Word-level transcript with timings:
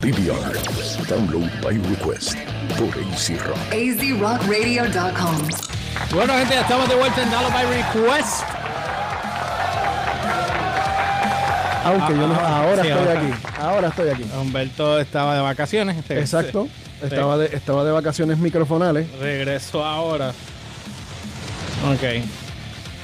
DVR. 0.00 0.54
Download 1.08 1.50
by 1.60 1.72
request 1.90 2.34
por 2.78 2.88
AC 2.88 3.36
Rock. 3.44 3.58
azrockradio.com. 3.72 5.36
Bueno, 6.14 6.32
gente, 6.34 6.54
ya 6.54 6.60
estamos 6.60 6.88
de 6.88 6.94
vuelta 6.94 7.22
en 7.22 7.30
Download 7.30 7.52
by 7.52 7.66
Request. 7.66 8.42
Aunque 11.84 12.14
yo 12.14 12.26
no, 12.28 12.34
Ah, 12.34 12.62
ahora 12.62 12.82
sí, 12.82 12.88
estoy 12.88 13.06
ahora. 13.08 13.20
aquí. 13.20 13.32
Ahora 13.60 13.88
estoy 13.88 14.08
aquí. 14.10 14.24
Humberto 14.40 15.00
estaba 15.00 15.34
de 15.34 15.40
vacaciones. 15.40 15.96
este- 15.96 16.20
Exacto. 16.20 16.68
Estaba 17.02 17.38
de, 17.38 17.46
estaba 17.56 17.84
de 17.84 17.90
vacaciones 17.92 18.38
microfonales. 18.38 19.06
Regresó 19.20 19.84
ahora. 19.84 20.30
Ok. 21.92 22.04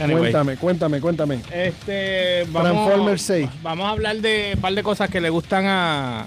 Anyway. 0.01 0.19
Cuéntame, 0.33 0.57
cuéntame, 0.57 1.01
cuéntame. 1.01 1.41
Este, 1.53 2.45
vamos, 2.51 2.71
Transformers 2.73 3.23
6. 3.23 3.49
Vamos 3.63 3.87
a 3.87 3.91
hablar 3.91 4.17
de 4.17 4.53
un 4.57 4.61
par 4.61 4.75
de 4.75 4.83
cosas 4.83 5.09
que 5.11 5.21
le 5.21 5.31
gustan 5.31 5.65
a. 5.67 6.27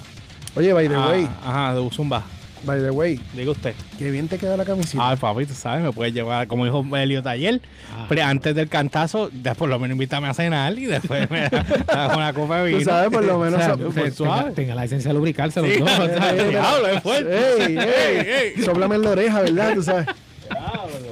Oye, 0.58 0.74
by 0.74 0.88
the 0.88 0.96
a- 0.96 1.08
way, 1.08 1.28
Ajá, 1.46 1.74
de 1.76 1.90
Zumba. 1.92 2.24
by 2.66 2.80
the 2.82 2.90
way, 2.92 3.20
Diga 3.34 3.52
usted. 3.52 3.76
qué 3.98 4.10
bien 4.12 4.28
te 4.28 4.38
queda 4.38 4.58
la 4.58 4.66
camisita. 4.66 5.12
Ah, 5.12 5.16
papi, 5.16 5.46
tú 5.46 5.54
sabes, 5.54 5.84
me 5.84 5.92
puedes 5.92 6.14
llevar, 6.14 6.48
como 6.48 6.66
dijo 6.66 6.84
Elliot 6.98 7.26
ayer, 7.28 7.62
pero 8.10 8.24
antes 8.24 8.56
del 8.56 8.68
cantazo, 8.68 9.30
ya 9.44 9.54
por 9.54 9.70
lo 9.70 9.78
menos 9.80 9.94
invítame 9.96 10.28
a 10.28 10.34
cenar 10.34 10.78
y 10.78 10.86
después 10.88 11.30
me 11.30 11.42
das 11.50 12.16
una 12.18 12.34
copa 12.34 12.58
de 12.64 12.68
vino. 12.70 12.80
Tú 12.80 12.86
sabes, 12.86 13.10
por 13.12 13.24
lo 13.24 13.38
menos. 13.40 13.60
O 13.62 13.64
sea, 13.64 13.76
so- 13.78 13.90
pues, 13.92 14.16
suave. 14.16 14.42
tenga, 14.42 14.56
tenga 14.56 14.76
la 14.76 14.84
licencia 14.84 15.10
de 15.10 15.14
lubricarse 15.16 15.62
los 15.62 15.70
Sí, 15.72 15.80
dos. 15.80 15.90
o 16.00 16.08
sea, 16.08 16.36
Ey, 16.36 16.50
diablo, 16.50 16.88
es 16.88 17.04
fuerte. 17.04 17.38
¡Ey, 17.68 18.54
ey! 18.58 18.64
Sóplame 18.64 18.96
en 18.96 19.02
la 19.04 19.10
oreja, 19.12 19.42
¿verdad? 19.42 19.74
Tú 19.76 19.84
sabes. 19.84 20.08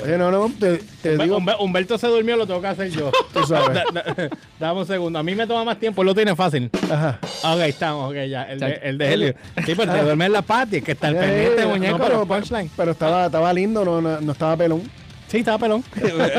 Oye, 0.06 0.18
no, 0.18 0.32
no, 0.32 0.52
te, 0.60 0.78
te 1.02 1.18
digo, 1.18 1.38
Humber- 1.40 1.56
Humberto 1.60 1.98
se 1.98 2.08
durmió, 2.08 2.36
lo 2.38 2.46
tengo 2.48 2.62
que 2.62 2.68
hacer 2.68 2.90
yo. 2.92 3.12
tú 3.34 3.44
sabes. 3.46 3.74
Da- 3.94 4.04
da- 4.04 4.30
Dame 4.60 4.80
un 4.80 4.88
segundo. 4.88 5.20
A 5.20 5.24
mí 5.24 5.36
me 5.36 5.46
toma 5.48 5.64
más 5.64 5.80
tiempo, 5.80 6.02
él 6.02 6.08
lo 6.08 6.16
tiene 6.16 6.36
fácil. 6.36 6.70
Ajá. 6.92 7.20
Ok, 7.44 7.60
estamos, 7.62 8.10
ok, 8.12 8.16
ya. 8.30 8.44
El 8.44 8.60
de, 8.60 8.80
el 8.84 8.98
de 8.98 9.14
Helio. 9.14 9.34
Sí, 9.66 9.74
pero 9.76 9.92
te 9.92 10.02
duerme 10.04 10.26
en 10.26 10.34
la 10.34 10.42
pati, 10.42 10.82
que 10.82 10.92
está 10.94 11.10
el 11.10 11.16
Eh, 11.16 11.20
pendiente, 11.20 11.62
no, 11.64 11.70
muñeco, 11.70 11.98
pero, 12.00 12.18
los 12.20 12.28
punchline. 12.28 12.70
pero 12.78 12.92
estaba, 12.92 13.26
estaba 13.26 13.52
lindo, 13.54 13.84
no, 13.84 14.02
no, 14.02 14.22
no 14.22 14.32
estaba 14.32 14.56
pelón. 14.58 14.84
Sí, 15.28 15.38
estaba 15.40 15.58
pelón. 15.58 15.84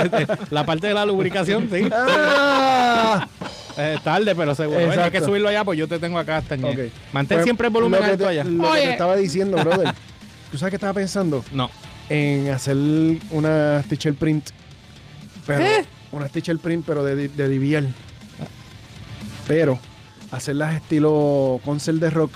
la 0.51 0.65
parte 0.65 0.87
de 0.87 0.95
la 0.95 1.05
lubricación, 1.05 1.69
sí. 1.73 1.89
¡Ah! 1.93 3.27
Eh, 3.79 3.99
tarde, 4.03 4.35
pero 4.35 4.55
seguro. 4.55 4.87
Bueno, 4.87 5.03
hay 5.03 5.11
que 5.11 5.21
subirlo 5.21 5.49
allá, 5.49 5.65
pues 5.65 5.79
yo 5.79 5.87
te 5.87 5.99
tengo 5.99 6.19
acá 6.19 6.39
hasta 6.39 6.55
Ok. 6.55 6.79
Mantén 7.12 7.37
Pues, 7.39 7.45
siempre 7.45 7.67
el 7.67 7.73
volumen 7.73 8.03
alto 8.03 8.17
te- 8.25 8.27
allá. 8.31 8.45
Lo 8.45 8.73
que 8.73 8.81
te 8.81 8.91
estaba 8.93 9.17
diciendo, 9.17 9.59
brother. 9.59 9.93
¿Tú 10.51 10.57
sabes 10.57 10.71
qué 10.71 10.77
estaba 10.77 10.95
pensando? 10.95 11.45
No. 11.53 11.69
En 12.09 12.49
hacer 12.51 12.77
una 13.31 13.83
teacher 13.89 14.15
print. 14.15 14.51
Pero, 15.47 15.65
Una 16.12 16.29
teacher 16.29 16.59
print, 16.59 16.85
pero 16.87 17.05
de, 17.05 17.29
de. 17.29 17.89
Pero 19.47 19.79
hacerlas 20.31 20.75
estilo 20.77 21.61
concert 21.65 21.99
de 21.99 22.11
rock. 22.11 22.33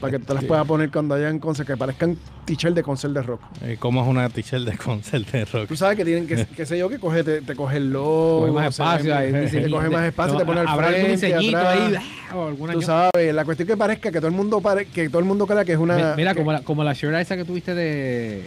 Para 0.00 0.12
que 0.12 0.18
te 0.24 0.32
las 0.32 0.44
puedas 0.44 0.66
poner 0.66 0.90
cuando 0.90 1.14
hayan 1.14 1.38
concert, 1.38 1.68
que 1.68 1.76
parezcan 1.76 2.16
teacher 2.46 2.72
de 2.72 2.82
concert 2.82 3.12
de 3.12 3.20
rock. 3.22 3.42
Eh, 3.62 3.76
¿Cómo 3.78 4.00
es 4.00 4.08
una 4.08 4.30
t-shirt 4.30 4.64
de 4.64 4.78
concert 4.78 5.30
de 5.30 5.44
rock? 5.44 5.68
Tú 5.68 5.76
sabes 5.76 5.98
que 5.98 6.06
tienen 6.06 6.26
que, 6.26 6.46
qué 6.56 6.64
sé 6.64 6.78
yo, 6.78 6.88
que 6.88 6.98
coge, 6.98 7.22
te, 7.22 7.42
te 7.42 7.54
coge 7.54 7.76
el 7.76 7.92
logo. 7.92 8.40
Coge 8.40 8.52
más 8.52 8.68
espacio 8.68 9.14
ahí. 9.14 9.30
te 9.30 9.68
coge 9.70 9.90
más 9.90 10.04
espacio, 10.06 10.38
te 10.38 10.44
pone 10.46 10.60
al 10.60 10.68
Habrá 10.68 10.86
algún 10.88 11.02
frente, 11.02 11.26
diseñito 11.26 11.58
atrás. 11.58 11.78
ahí. 11.78 11.94
ah, 12.30 12.34
o 12.36 12.46
alguna 12.48 12.72
Tú 12.72 12.80
sabes, 12.82 13.34
la 13.34 13.44
cuestión 13.44 13.68
que 13.68 13.76
parezca 13.76 14.10
que 14.10 14.18
todo 14.18 14.28
el 14.28 14.34
mundo 14.34 14.60
pare, 14.62 14.86
que 14.86 15.08
todo 15.10 15.18
el 15.18 15.26
mundo 15.26 15.46
crea 15.46 15.64
que 15.66 15.72
es 15.72 15.78
una. 15.78 15.96
Mi- 15.96 16.16
Mira, 16.16 16.32
que- 16.32 16.38
como 16.40 16.52
la, 16.52 16.60
como 16.62 16.82
la 16.82 16.94
shirt 16.94 17.14
esa 17.16 17.36
que 17.36 17.44
tuviste 17.44 17.74
de. 17.74 18.46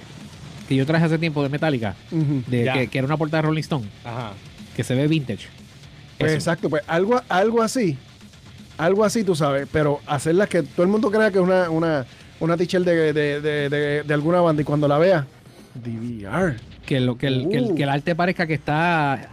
Que 0.67 0.75
yo 0.75 0.85
traje 0.85 1.05
hace 1.05 1.17
tiempo 1.17 1.41
de 1.43 1.49
Metallica. 1.49 1.95
De, 2.11 2.69
que, 2.73 2.87
que 2.87 2.97
era 2.97 3.05
una 3.07 3.17
portada 3.17 3.41
de 3.41 3.47
Rolling 3.47 3.61
Stone. 3.61 3.87
Ajá. 4.03 4.31
Que 4.75 4.83
se 4.83 4.95
ve 4.95 5.07
vintage. 5.07 5.47
Pues 6.17 6.31
Eso. 6.31 6.37
exacto, 6.39 6.69
pues 6.69 6.83
algo, 6.87 7.21
algo 7.29 7.61
así. 7.61 7.97
Algo 8.77 9.03
así, 9.03 9.23
tú 9.23 9.35
sabes, 9.35 9.67
pero 9.71 9.99
hacerlas 10.07 10.49
que 10.49 10.63
todo 10.63 10.83
el 10.83 10.89
mundo 10.89 11.11
crea 11.11 11.29
que 11.31 11.37
es 11.37 11.43
una, 11.43 11.69
una, 11.69 12.05
una 12.39 12.57
teacher 12.57 12.83
de, 12.83 13.13
de, 13.13 13.39
de, 13.41 13.69
de- 13.69 14.03
de 14.03 14.13
alguna 14.13 14.41
banda 14.41 14.61
y 14.61 14.65
cuando 14.65 14.87
la 14.87 14.97
vea, 14.97 15.27
DVR. 15.75 16.55
Que, 16.85 16.99
lo, 16.99 17.17
que, 17.17 17.27
el, 17.27 17.49
que, 17.49 17.57
el, 17.57 17.63
Uh. 17.65 17.75
que 17.75 17.83
el 17.83 17.89
arte 17.89 18.15
parezca 18.15 18.47
que 18.47 18.55
está 18.55 19.29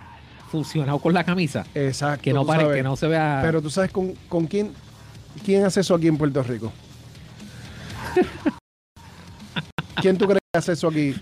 fusionado 0.50 0.98
con 0.98 1.14
la 1.14 1.24
camisa. 1.24 1.64
Exacto. 1.74 2.22
Que 2.22 2.32
no, 2.34 2.42
tú 2.42 2.48
pare, 2.48 2.62
sabes. 2.62 2.76
que 2.76 2.82
no 2.82 2.96
se 2.96 3.06
vea. 3.08 3.40
Pero 3.42 3.62
tú 3.62 3.70
sabes 3.70 3.90
con, 3.90 4.14
con 4.28 4.46
quién, 4.46 4.72
quién 5.44 5.64
hace 5.64 5.80
eso 5.80 5.94
aquí 5.94 6.06
en 6.08 6.18
Puerto 6.18 6.42
Rico. 6.42 6.70
¿Quién 10.00 10.16
tú 10.16 10.26
crees 10.26 10.40
que 10.52 10.58
hace 10.58 10.72
eso 10.72 10.88
aquí? 10.88 11.14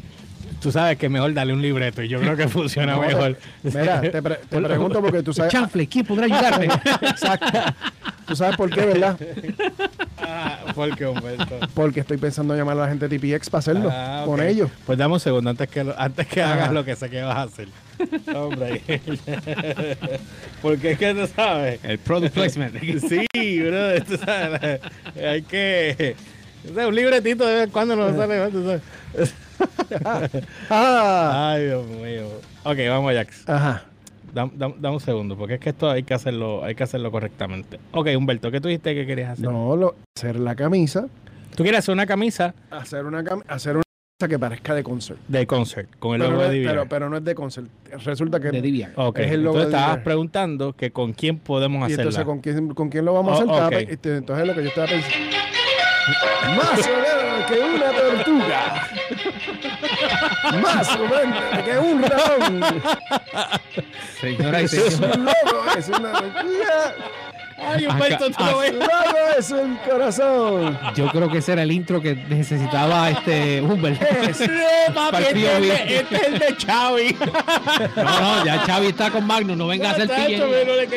Tú 0.60 0.72
sabes 0.72 0.98
que 0.98 1.06
es 1.06 1.12
mejor 1.12 1.32
darle 1.34 1.52
un 1.52 1.62
libreto 1.62 2.02
y 2.02 2.08
yo 2.08 2.19
creo 2.20 2.36
que 2.36 2.48
funciona 2.48 2.94
No, 2.96 3.00
mejor. 3.02 3.36
Mira, 3.62 4.00
te, 4.00 4.20
pre- 4.22 4.41
te 4.48 4.60
pregunto 4.60 5.00
porque 5.00 5.22
tú 5.22 5.32
sabes. 5.32 5.52
Chanfle, 5.52 5.86
¿quién 5.86 6.04
podrá 6.04 6.24
ayudarme? 6.24 6.66
Exacto. 7.02 7.46
Tú 8.26 8.36
sabes 8.36 8.56
por 8.56 8.69
qué, 8.69 8.84
¿verdad? 8.84 9.19
Ah, 10.19 10.58
¿Por 10.74 10.94
qué, 10.96 11.06
Humberto? 11.06 11.60
Porque 11.72 12.00
estoy 12.00 12.19
pensando 12.19 12.54
llamar 12.54 12.76
a 12.76 12.82
la 12.82 12.88
gente 12.88 13.08
de 13.08 13.19
TPX 13.19 13.48
para 13.48 13.60
hacerlo 13.60 13.88
Ah, 13.91 14.24
con 14.26 14.42
ellos. 14.42 14.69
Pues 14.84 14.98
dame 14.98 15.14
un 15.14 15.20
segundo 15.20 15.48
antes 15.48 15.66
que, 15.69 15.82
lo- 15.84 15.98
antes 15.98 16.26
que 16.26 16.42
hagas 16.42 16.70
lo 16.72 16.84
que 16.84 16.94
sé 16.96 17.08
que 17.08 17.22
vas 17.22 17.36
a 17.36 17.42
hacer. 17.44 17.69
Hombre. 18.34 18.82
Porque 20.60 20.92
es 20.92 20.98
que 20.98 21.14
tú 21.14 21.26
sabes. 21.34 21.80
el 21.84 21.98
product 21.98 22.34
placement. 22.34 22.75
Sí, 23.08 23.60
bro. 23.62 24.04
Tú 24.04 24.16
sabes. 24.19 24.80
Hay 25.16 25.42
que. 25.42 26.16
o 26.70 26.75
sea, 26.75 26.88
un 26.88 26.94
libretito 26.94 27.46
de 27.46 27.54
vez 27.54 27.64
en 27.64 27.70
cuando 27.70 27.96
no 27.96 28.14
sale. 28.16 28.80
Ah, 30.70 31.50
Ay, 31.54 31.64
Dios 31.66 31.86
mío. 31.86 32.24
Ok, 32.64 32.76
vamos, 32.88 33.12
Jax. 33.14 33.48
ajá. 33.48 33.84
Dame, 34.32 34.52
dame- 34.56 34.74
dame 34.78 34.94
un 34.94 35.00
segundo, 35.00 35.36
porque 35.38 35.54
es 35.54 35.60
que 35.60 35.70
esto 35.70 35.91
hay 35.91 36.02
que 36.02 36.12
hacerlo, 36.14 36.62
hay 36.62 36.74
que 36.74 36.82
hacerlo 36.84 37.10
correctamente. 37.10 37.80
Ok, 37.92 38.08
Humberto, 38.16 38.50
¿qué 38.50 38.60
tú 38.60 38.69
dijiste 38.69 38.94
que 38.94 39.06
querías 39.06 39.30
hacer? 39.32 39.44
No, 39.46 39.74
lo, 39.74 39.94
hacer 40.16 40.38
la 40.38 40.54
camisa, 40.54 41.06
Tú 41.56 41.62
quieres 41.64 41.78
hacer 41.80 41.92
una 41.94 42.06
camisa 42.06 42.54
hacer 42.70 43.04
una 43.04 43.22
cam- 43.24 43.42
hacer 43.48 43.74
una 43.76 43.82
camisa 43.82 44.28
que 44.28 44.38
parezca 44.38 44.74
de 44.74 44.84
concert. 44.84 45.19
de 45.26 45.44
concert 45.46 45.88
con 45.98 46.14
el 46.14 46.20
Pero 46.20 46.32
logo 46.32 46.42
no, 46.44 46.50
de 46.50 46.58
DVR. 46.60 46.69
pero, 46.70 46.88
pero 46.88 47.08
no 47.10 47.16
es 47.16 47.25
de 47.25 47.34
concert. 47.34 47.66
Resulta 48.04 48.38
que 48.38 48.50
de 48.50 48.60
DVR. 48.62 48.92
Ok, 48.96 49.19
es 49.20 49.32
el 49.32 49.42
logo 49.42 49.56
entonces 49.56 49.72
de 49.72 49.76
estabas 49.78 49.96
DVR. 49.96 50.04
preguntando 50.04 50.72
que 50.75 50.90
con 50.92 51.14
quién 51.14 51.38
podemos 51.38 51.80
y 51.80 51.84
hacerla. 51.94 52.02
entonces 52.02 52.25
¿con 52.25 52.40
quién, 52.40 52.75
con 52.75 52.90
quién 52.90 53.04
lo 53.06 53.14
vamos 53.14 53.32
a 53.32 53.44
Oh, 53.44 53.50
hacer. 53.50 53.50
Estaba 53.54 53.66
ok. 53.69 53.72
pe- 53.72 53.92
este, 53.94 54.16
entonces 54.19 54.46
lo 54.46 54.54
que 54.54 54.62
yo 54.62 54.69
estaba 54.69 54.86
pensando. 54.86 55.16
Más 56.56 56.86
que 57.48 57.58
una 57.60 57.90
tortuga. 57.92 58.88
Más 60.62 60.88
o 60.97 60.98
menos 60.98 61.64
que 61.64 61.78
un 61.78 62.03
ratón. 62.03 62.64
Señora 64.20 64.60
es 64.60 64.70
señor. 64.70 65.16
un 65.16 65.25
logo, 65.25 65.64
es 65.78 65.88
una. 65.88 66.12
Ay, 67.60 67.87
Humberto, 67.87 68.31
tú 68.31 68.44
lo 68.44 68.58
ves. 68.58 68.72
Logo 68.72 68.88
es 69.38 69.50
un 69.50 69.76
corazón. 69.78 70.78
Yo 70.94 71.08
creo 71.08 71.28
que 71.31 71.38
ese 71.38 71.53
era 71.53 71.62
el 71.62 71.72
intro 71.72 72.00
que 72.00 72.14
necesitaba 72.14 73.10
este 73.10 73.60
Humbert. 73.60 73.98
Papi, 73.98 74.26
este, 74.26 74.31
es 74.31 74.41
el 74.41 74.56
de- 74.56 74.94
POV. 74.94 75.64
este 75.88 76.16
es 76.16 76.22
el 76.28 76.38
de 76.38 76.54
Xavi. 76.66 77.16
No, 77.97 78.20
no, 78.20 78.44
ya 78.44 78.58
Xavi 78.60 78.87
está 78.87 79.10
con 79.10 79.26
Magnus, 79.26 79.56
no 79.56 79.66
venga 79.66 79.91
a 79.91 79.92
hacer 79.92 80.08
pero 80.08 80.47
no 80.47 80.75
le 80.76 80.88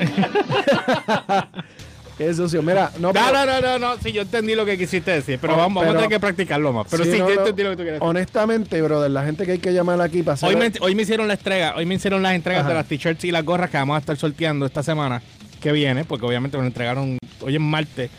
Qué 2.20 2.34
sucio. 2.34 2.62
Mira, 2.62 2.90
no, 2.98 3.08
No, 3.08 3.12
pero- 3.14 3.46
no, 3.46 3.60
no, 3.62 3.78
no, 3.78 3.96
sí, 4.02 4.12
yo 4.12 4.20
entendí 4.20 4.54
lo 4.54 4.66
que 4.66 4.76
quisiste 4.76 5.10
decir, 5.10 5.38
pero 5.40 5.54
Oh, 5.54 5.56
vamos, 5.56 5.82
vamos 5.82 5.94
a 5.94 5.96
tener 5.96 6.10
que 6.10 6.20
practicarlo 6.20 6.70
más. 6.70 6.86
Pero 6.90 7.04
sí, 7.04 7.12
Sí, 7.12 7.18
no, 7.18 7.30
yo 7.30 7.38
entendí 7.40 7.62
lo 7.62 7.70
que 7.70 7.76
tú 7.76 7.82
quieres 7.82 7.94
decir. 7.98 8.06
honestamente, 8.06 8.82
brother, 8.82 9.10
la 9.10 9.24
gente 9.24 9.46
que 9.46 9.52
hay 9.52 9.58
que 9.58 9.72
llamar 9.72 9.98
aquí 10.02 10.22
para. 10.22 10.36
Hoy 10.46 10.54
me, 10.54 10.70
hoy 10.82 10.94
me 10.94 11.00
hicieron 11.04 11.28
la 11.28 11.34
entrega, 11.34 11.74
hoy 11.78 11.86
me 11.86 11.94
hicieron 11.94 12.22
las 12.22 12.34
entregas 12.34 12.60
Ajá. 12.60 12.68
de 12.68 12.74
las 12.74 12.86
t-shirts 12.86 13.24
y 13.24 13.30
las 13.30 13.42
gorras 13.42 13.70
que 13.70 13.78
vamos 13.78 13.96
a 13.96 14.00
estar 14.00 14.18
sorteando 14.18 14.66
esta 14.66 14.82
semana 14.82 15.22
que 15.62 15.72
viene, 15.72 16.04
porque 16.04 16.26
obviamente 16.26 16.58
me 16.58 16.64
lo 16.64 16.66
entregaron 16.66 17.16
hoy 17.40 17.56
en 17.56 17.62
martes. 17.62 18.10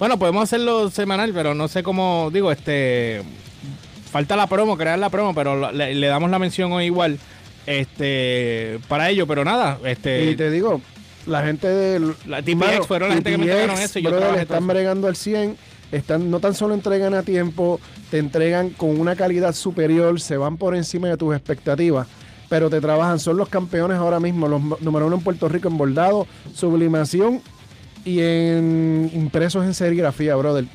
Bueno, 0.00 0.18
podemos 0.18 0.42
hacerlo 0.42 0.90
semanal, 0.90 1.30
pero 1.32 1.54
no 1.54 1.68
sé 1.68 1.84
cómo, 1.84 2.30
digo, 2.32 2.50
este, 2.50 3.22
falta 4.10 4.34
la 4.34 4.48
promo, 4.48 4.76
crear 4.76 4.98
la 4.98 5.10
promo, 5.10 5.32
pero 5.32 5.70
le 5.70 6.06
damos 6.08 6.28
la 6.28 6.40
mención 6.40 6.72
hoy 6.72 6.86
igual, 6.86 7.20
este, 7.66 8.80
para 8.88 9.10
ello, 9.10 9.28
pero 9.28 9.44
nada, 9.44 9.78
este, 9.84 10.24
Y 10.24 10.34
te 10.34 10.50
digo, 10.50 10.80
la 11.28 11.42
gente 11.44 11.68
de. 11.68 12.14
La 12.26 12.42
TPX 12.42 12.86
fueron 12.86 13.10
la 13.10 13.14
gente 13.16 13.30
que 13.30 13.38
me 13.38 13.44
entregaron 13.44 13.78
eso 13.78 13.98
y 13.98 14.02
yo 14.02 14.10
brother, 14.10 14.26
trabajé 14.26 14.46
todo 14.46 14.54
están 14.54 14.66
bregando 14.66 15.06
al 15.06 15.16
100. 15.16 15.56
Están, 15.90 16.30
no 16.30 16.38
tan 16.40 16.54
solo 16.54 16.74
entregan 16.74 17.14
a 17.14 17.22
tiempo, 17.22 17.80
te 18.10 18.18
entregan 18.18 18.70
con 18.70 19.00
una 19.00 19.16
calidad 19.16 19.54
superior, 19.54 20.20
se 20.20 20.36
van 20.36 20.58
por 20.58 20.76
encima 20.76 21.08
de 21.08 21.16
tus 21.16 21.34
expectativas, 21.34 22.06
pero 22.50 22.68
te 22.68 22.80
trabajan. 22.80 23.18
Son 23.18 23.36
los 23.36 23.48
campeones 23.48 23.96
ahora 23.96 24.20
mismo, 24.20 24.48
los 24.48 24.60
número 24.80 25.06
uno 25.06 25.16
en 25.16 25.22
Puerto 25.22 25.48
Rico 25.48 25.68
en 25.68 25.78
bordado, 25.78 26.26
sublimación 26.54 27.40
y 28.04 28.20
en 28.20 29.10
impresos 29.14 29.64
en 29.64 29.72
serigrafía, 29.72 30.36
brother. 30.36 30.66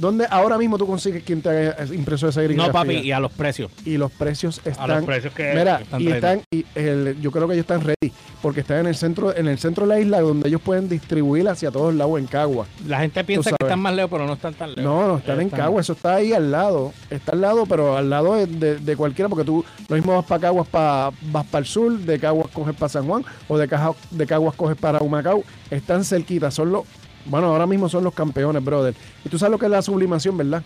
¿Dónde 0.00 0.26
ahora 0.30 0.56
mismo 0.58 0.78
tú 0.78 0.86
consigues 0.86 1.22
quien 1.22 1.42
te 1.42 1.48
haga 1.50 1.84
impreso 1.94 2.32
serigrafía? 2.32 2.66
no 2.66 2.72
papi, 2.72 2.94
y 2.96 3.12
a 3.12 3.20
los 3.20 3.30
precios. 3.32 3.70
y 3.84 3.96
los 3.98 4.10
precios 4.10 4.60
están 4.64 4.90
A 4.90 4.94
los 4.96 5.04
precios 5.04 5.34
que 5.34 5.52
mira 5.54 5.80
están 5.80 6.00
y 6.00 6.04
ready. 6.06 6.14
están 6.16 6.40
y 6.50 6.64
el- 6.74 7.20
yo 7.20 7.30
creo 7.30 7.46
que 7.46 7.54
ellos 7.54 7.64
están 7.64 7.82
ready 7.82 8.12
porque 8.40 8.60
están 8.60 8.78
en 8.78 8.86
el 8.86 8.94
centro 8.94 9.36
en 9.36 9.46
el 9.48 9.58
centro 9.58 9.86
de 9.86 9.94
la 9.94 10.00
isla 10.00 10.20
donde 10.22 10.48
ellos 10.48 10.62
pueden 10.62 10.88
distribuir 10.88 11.46
hacia 11.48 11.70
todos 11.70 11.94
lados 11.94 12.18
en 12.18 12.26
Cagua 12.26 12.66
La 12.88 13.00
gente 13.00 13.22
piensa 13.24 13.50
que 13.50 13.56
están 13.62 13.80
más 13.80 13.94
lejos, 13.94 14.10
pero 14.10 14.26
no 14.26 14.32
están 14.32 14.54
tan 14.54 14.70
lejos. 14.70 14.82
no 14.84 15.06
no 15.08 15.18
están 15.18 15.40
en 15.40 15.50
Cagua 15.50 15.80
eso 15.82 15.92
está 15.92 16.14
ahí 16.14 16.32
al 16.32 16.50
lado 16.50 16.92
está 17.10 17.32
al 17.32 17.40
lado 17.42 17.66
pero 17.66 17.96
al 17.98 18.08
lado 18.08 18.34
de, 18.36 18.46
de- 18.46 18.76
de 18.78 18.96
cualquiera 18.96 19.28
porque 19.28 19.44
tú 19.44 19.62
lo 19.88 19.96
mismo 19.96 20.14
vas 20.14 20.24
para 20.24 20.40
Caguas 20.40 20.66
pa- 20.68 21.10
vas 21.30 21.46
para 21.46 21.60
el 21.60 21.66
sur 21.66 21.92
de 21.98 22.18
Caguas 22.18 22.48
coges 22.52 22.74
para 22.74 22.88
San 22.88 23.06
Juan 23.06 23.22
o 23.48 23.58
de, 23.58 23.68
Caja- 23.68 23.92
de 24.10 24.26
Caguas 24.26 24.54
coges 24.54 24.76
para 24.78 25.00
Humacao 25.00 25.44
están 25.70 26.04
cerquitas 26.04 26.54
son 26.54 26.72
los 26.72 26.84
Bueno, 27.26 27.48
ahora 27.48 27.66
mismo 27.66 27.88
son 27.88 28.04
los 28.04 28.14
campeones, 28.14 28.64
brother. 28.64 28.94
Y 29.24 29.28
tú 29.28 29.38
sabes 29.38 29.52
lo 29.52 29.58
que 29.58 29.66
es 29.66 29.70
la 29.72 29.82
sublimación, 29.82 30.36
¿verdad? 30.36 30.62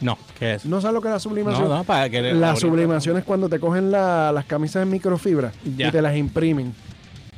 No, 0.00 0.16
¿qué 0.38 0.54
es? 0.54 0.64
¿No 0.64 0.80
sabes 0.80 0.94
lo 0.94 1.00
que 1.02 1.08
es 1.08 1.14
la 1.14 1.20
sublimación? 1.20 1.68
No, 1.68 1.76
no, 1.78 1.84
para 1.84 2.08
que 2.08 2.22
La 2.32 2.54
sublimación 2.56 3.16
es 3.18 3.24
cuando 3.24 3.48
te 3.48 3.58
cogen 3.58 3.90
la- 3.90 4.30
las 4.32 4.44
camisas 4.44 4.82
en 4.82 4.90
microfibra 4.90 5.52
Ya. 5.76 5.88
y 5.88 5.90
te 5.90 6.00
las 6.00 6.16
imprimen. 6.16 6.72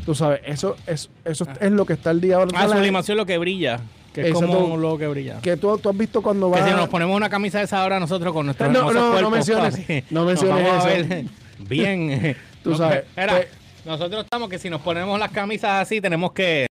Tú 0.04 0.14
sabes, 0.14 0.40
eso, 0.44 0.76
es, 0.86 1.08
eso 1.24 1.46
es 1.60 1.70
lo 1.72 1.84
que 1.86 1.94
está 1.94 2.10
el 2.10 2.20
día 2.20 2.36
ahora. 2.36 2.50
Ah, 2.54 2.66
La- 2.66 2.76
sublimación 2.76 3.16
lo 3.16 3.26
que 3.26 3.38
brilla. 3.38 3.80
Que 4.12 4.28
es 4.28 4.34
como 4.34 4.76
lo 4.76 4.98
que 4.98 5.06
brilla. 5.06 5.40
Que 5.40 5.56
tú, 5.56 5.78
tú 5.78 5.88
has 5.88 5.96
visto 5.96 6.20
cuando 6.20 6.50
Que 6.50 6.60
vas... 6.60 6.68
si 6.68 6.74
nos 6.76 6.88
ponemos 6.88 7.16
una 7.16 7.28
camisa 7.30 7.58
de 7.58 7.64
esa 7.64 7.80
ahora 7.82 8.00
nosotros 8.00 8.32
con 8.32 8.44
nuestros 8.44 8.70
No, 8.72 8.92
no, 8.92 9.20
no 9.20 9.30
menciones- 9.30 9.78
no 10.10 10.24
menciones 10.24 10.64
vamos 10.66 10.84
a 10.84 10.92
eso. 10.94 11.08
ver 11.08 11.24
bien. 11.60 12.36
Tú 12.64 12.70
no, 12.70 12.76
sabes, 12.76 13.04
pues- 13.14 13.46
nosotros 13.86 14.24
estamos 14.24 14.48
que 14.50 14.58
si 14.58 14.68
nos 14.68 14.80
ponemos 14.82 15.18
las 15.18 15.30
camisas 15.30 15.82
así 15.82 16.00
tenemos 16.00 16.32
que 16.32 16.66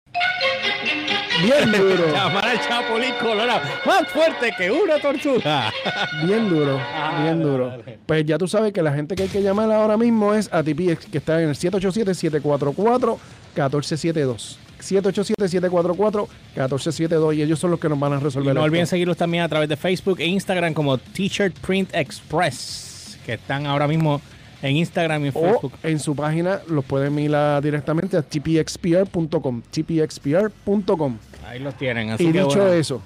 Bien 1.43 1.70
duro, 1.79 2.12
llamar 2.12 2.44
al 2.46 2.61
Chapulín 2.61 3.12
Colorado 3.20 3.61
más 3.87 4.06
fuerte 4.08 4.52
que 4.56 4.70
una 4.70 4.99
tortuga. 4.99 5.73
bien 6.25 6.49
duro, 6.49 6.79
Ah, 6.94 7.20
bien 7.23 7.40
duro. 7.43 7.69
dale. 7.69 7.99
Pues 8.06 8.25
ya 8.26 8.38
tú 8.38 8.49
sabes 8.49 8.73
que 8.73 8.82
la 8.82 8.93
gente 8.93 9.14
que 9.14 9.25
hay 9.25 9.29
que 9.29 9.43
llamar 9.43 9.70
ahora 9.70 9.96
mismo 9.96 10.35
es 10.35 10.49
a 10.52 10.62
TPX, 10.62 11.06
que 11.06 11.19
está 11.19 11.40
en 11.43 11.50
el 11.50 11.55
787-744-1472. 11.56 14.56
787-744-1472 14.81 17.35
y 17.35 17.43
ellos 17.43 17.58
son 17.58 17.73
los 17.73 17.81
que 17.81 17.88
nos 17.88 17.99
van 17.99 18.12
a 18.12 18.17
Y 18.17 18.20
resolver 18.20 18.55
no 18.55 18.61
esto. 18.61 18.64
olviden 18.64 18.87
seguirlos 18.87 19.17
también 19.17 19.43
a 19.43 19.49
través 19.49 19.69
de 19.69 19.76
Facebook 19.76 20.20
e 20.20 20.26
Instagram 20.26 20.73
como 20.75 20.99
T-Shirt 20.99 21.56
Print 21.67 21.91
Express, 21.94 23.19
que 23.26 23.32
están 23.34 23.67
ahora 23.67 23.88
mismo 23.88 24.20
en 24.62 24.76
Instagram 24.76 25.25
y 25.25 25.28
en 25.28 25.32
o 25.37 25.40
Facebook. 25.40 25.72
en 25.82 25.99
su 26.00 26.14
página 26.16 26.60
los 26.69 26.84
pueden 26.84 27.19
ir 27.19 27.34
a- 27.34 27.60
directamente 27.60 28.16
a 28.16 28.22
tpxpr.com 28.22 29.62
tpxpr.com 29.70 31.19
Ahí 31.46 31.58
los 31.60 31.75
tienen. 31.76 32.10
Así 32.10 32.25
y 32.25 32.32
que, 32.32 32.40
dicho 32.43 32.56
bueno, 32.58 32.72
eso 32.72 33.02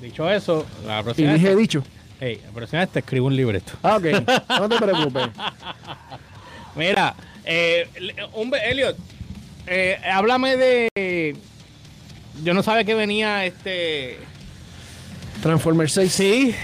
dicho 0.00 0.28
eso, 0.30 0.66
la 0.86 1.00
y 1.16 1.22
dije 1.22 1.48
vez, 1.50 1.56
dicho 1.58 1.84
Ey, 2.20 2.40
la 2.44 2.50
próxima 2.52 2.80
vez 2.80 2.88
te 2.90 2.98
escribo 3.00 3.26
un 3.28 3.36
libreto. 3.36 3.72
ah 3.82 3.96
ok 3.96 4.04
no 4.48 4.68
te 4.68 4.76
preocupes 4.78 5.28
Mira, 6.76 7.14
eh, 7.44 7.86
un, 8.34 8.50
Elliot, 8.54 8.96
eh, 9.66 9.98
háblame 10.10 10.56
de. 10.56 11.36
Yo 12.42 12.54
no 12.54 12.62
sabía 12.62 12.84
que 12.84 12.94
venía 12.94 13.44
este. 13.44 14.18
Transformers 15.42 15.92
6 15.92 16.12
Sí, 16.12 16.54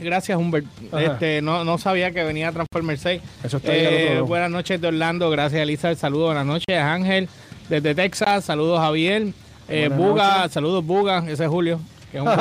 gracias, 0.00 0.38
Humbert. 0.38 0.66
Este, 0.98 1.42
no, 1.42 1.64
no 1.64 1.78
sabía 1.78 2.10
que 2.10 2.22
venía 2.24 2.52
Transformers 2.52 3.00
6. 3.00 3.22
Eso 3.44 3.56
está 3.58 3.72
Eh, 3.74 4.20
buenas 4.20 4.50
noches 4.50 4.80
de 4.80 4.88
Orlando, 4.88 5.30
gracias 5.30 5.62
Elisa. 5.62 5.94
Saludos, 5.94 6.28
buenas 6.28 6.46
noches, 6.46 6.78
Ángel. 6.78 7.28
Desde 7.68 7.94
Texas, 7.94 8.44
saludos 8.44 8.80
Javier. 8.80 9.28
Eh, 9.68 9.88
Buga, 9.88 10.38
noches. 10.38 10.52
saludos 10.52 10.84
Buga, 10.84 11.24
ese 11.28 11.44
es 11.44 11.50
Julio. 11.50 11.80
Que 12.10 12.18
es 12.18 12.22
un. 12.22 12.30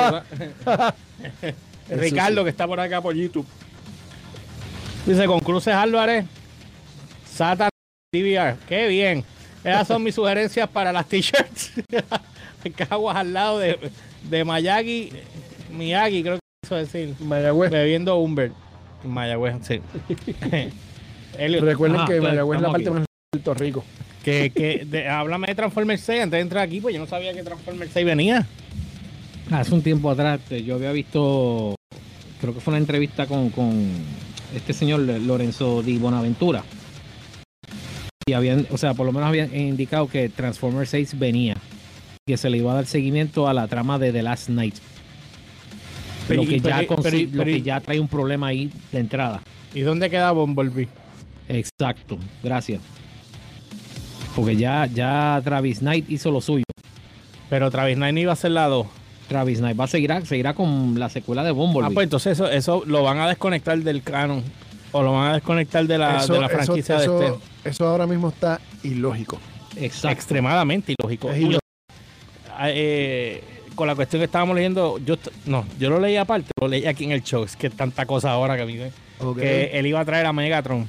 Ricardo, 1.99 2.41
sí. 2.41 2.43
que 2.45 2.49
está 2.49 2.67
por 2.67 2.79
acá 2.79 3.01
por 3.01 3.15
YouTube. 3.15 3.45
Dice 5.05 5.25
con 5.25 5.39
Cruces 5.39 5.73
Álvarez, 5.73 6.25
Satan 7.29 7.69
DVR. 8.13 8.57
Qué 8.67 8.87
bien. 8.87 9.23
Esas 9.63 9.87
son 9.87 10.03
mis 10.03 10.15
sugerencias 10.15 10.69
para 10.69 10.91
las 10.91 11.07
t-shirts. 11.07 11.71
Caguas 12.89 13.17
al 13.17 13.33
lado 13.33 13.59
de, 13.59 13.77
de 14.29 14.45
Miyagi, 14.45 15.11
Miyagi, 15.71 16.23
creo 16.23 16.39
eso 16.63 16.75
decir. 16.75 17.13
Mayagüez 17.19 17.71
Bebiendo 17.71 18.17
Humbert. 18.17 18.53
Mayagüez, 19.03 19.55
sí. 19.61 19.81
Recuerden 21.37 21.99
Ajá, 21.99 22.07
que 22.07 22.21
Mayagüez 22.21 22.57
es 22.57 22.61
la 22.61 22.71
parte 22.71 22.89
más 22.91 22.99
de 23.01 23.05
Puerto 23.31 23.53
Rico 23.55 23.83
que, 24.23 24.51
que 24.51 24.85
de- 24.85 25.07
háblame 25.07 25.47
de 25.47 25.55
Transformers 25.55 26.01
6 26.01 26.21
antes 26.23 26.37
de 26.37 26.41
entrar 26.41 26.63
aquí, 26.63 26.79
pues 26.79 26.93
yo 26.95 27.01
no 27.01 27.07
sabía 27.07 27.33
que 27.33 27.43
Transformers 27.43 27.91
6 27.93 28.05
venía. 28.05 28.47
Hace 29.51 29.73
un 29.73 29.81
tiempo 29.81 30.09
atrás 30.09 30.39
eh, 30.49 30.63
yo 30.63 30.75
había 30.75 30.91
visto, 30.91 31.75
creo 32.39 32.53
que 32.53 32.61
fue 32.61 32.71
una 32.71 32.77
entrevista 32.79 33.27
con, 33.27 33.49
con 33.49 33.89
este 34.55 34.73
señor 34.73 35.01
Lorenzo 35.01 35.83
Di 35.83 35.97
Bonaventura. 35.97 36.63
Y 38.25 38.31
habían, 38.33 38.65
o 38.71 38.77
sea, 38.77 38.93
por 38.93 39.05
lo 39.05 39.11
menos 39.11 39.27
habían 39.27 39.53
indicado 39.53 40.07
que 40.07 40.29
Transformers 40.29 40.89
6 40.91 41.19
venía. 41.19 41.57
Que 42.25 42.37
se 42.37 42.49
le 42.49 42.57
iba 42.59 42.71
a 42.71 42.75
dar 42.75 42.85
seguimiento 42.85 43.49
a 43.49 43.53
la 43.53 43.67
trama 43.67 43.99
de 43.99 44.13
The 44.13 44.23
Last 44.23 44.47
Night. 44.47 44.75
Pero 46.27 46.43
lo, 46.43 46.49
que 46.49 46.59
ya 46.59 46.77
pero- 46.77 46.95
consi- 46.95 47.27
pero- 47.29 47.37
lo 47.37 47.43
que 47.45 47.61
ya 47.61 47.79
trae 47.81 47.99
un 47.99 48.07
problema 48.07 48.47
ahí 48.47 48.71
de 48.91 48.99
entrada. 48.99 49.41
¿Y 49.73 49.81
dónde 49.81 50.09
queda 50.09 50.31
Bumblebee? 50.31 50.87
Exacto, 51.49 52.17
gracias. 52.43 52.81
Porque 54.35 54.55
ya, 54.55 54.85
ya 54.87 55.39
Travis 55.43 55.79
Knight 55.79 56.09
hizo 56.09 56.31
lo 56.31 56.41
suyo. 56.41 56.63
Pero 57.49 57.69
Travis 57.69 57.95
Knight 57.95 58.13
no 58.13 58.19
iba 58.19 58.33
a 58.33 58.35
ser 58.35 58.51
la 58.51 58.67
2. 58.67 58.87
Travis 59.27 59.59
Knight 59.59 59.79
va 59.79 59.83
a 59.83 59.87
seguir, 59.87 60.11
seguirá 60.25 60.53
con 60.53 60.97
la 60.99 61.09
secuela 61.09 61.43
de 61.43 61.51
Bumblebee. 61.51 61.87
Ah, 61.87 61.93
pues 61.93 62.05
entonces 62.05 62.33
eso, 62.33 62.49
eso 62.49 62.83
lo 62.85 63.03
van 63.03 63.19
a 63.19 63.27
desconectar 63.27 63.77
del 63.79 64.01
canon. 64.03 64.43
O 64.91 65.01
lo 65.01 65.11
van 65.13 65.31
a 65.31 65.33
desconectar 65.35 65.85
de 65.87 65.97
la, 65.97 66.17
eso, 66.19 66.33
de 66.33 66.39
la 66.39 66.45
eso- 66.47 66.55
franquicia 66.55 66.97
eso- 67.01 67.19
de 67.19 67.27
este. 67.27 67.69
eso 67.69 67.87
ahora 67.87 68.05
mismo 68.05 68.29
está 68.29 68.59
ilógico 68.83 69.39
Exacto. 69.75 70.09
Extremadamente 70.09 70.93
ilógico. 70.99 71.31
Es 71.31 71.37
ilógico. 71.39 71.59
ah, 72.55 72.69
eh, 72.69 73.43
con 73.75 73.87
la 73.87 73.95
cuestión 73.95 74.19
que 74.19 74.25
estábamos 74.25 74.55
leyendo, 74.55 74.97
yo 75.05 75.15
no, 75.45 75.65
yo 75.79 75.89
lo 75.89 75.99
leí 75.99 76.15
aparte, 76.17 76.51
lo 76.59 76.67
leí 76.67 76.85
aquí 76.85 77.03
en 77.05 77.11
el 77.11 77.23
show. 77.23 77.43
Es 77.43 77.55
que 77.55 77.69
tanta 77.69 78.05
cosa 78.05 78.31
ahora 78.31 78.55
que 78.57 78.91
Ok. 79.19 79.37
que 79.39 79.71
él 79.73 79.85
iba 79.87 79.99
a 79.99 80.05
traer 80.05 80.25
a 80.25 80.33
Megatron. 80.33 80.87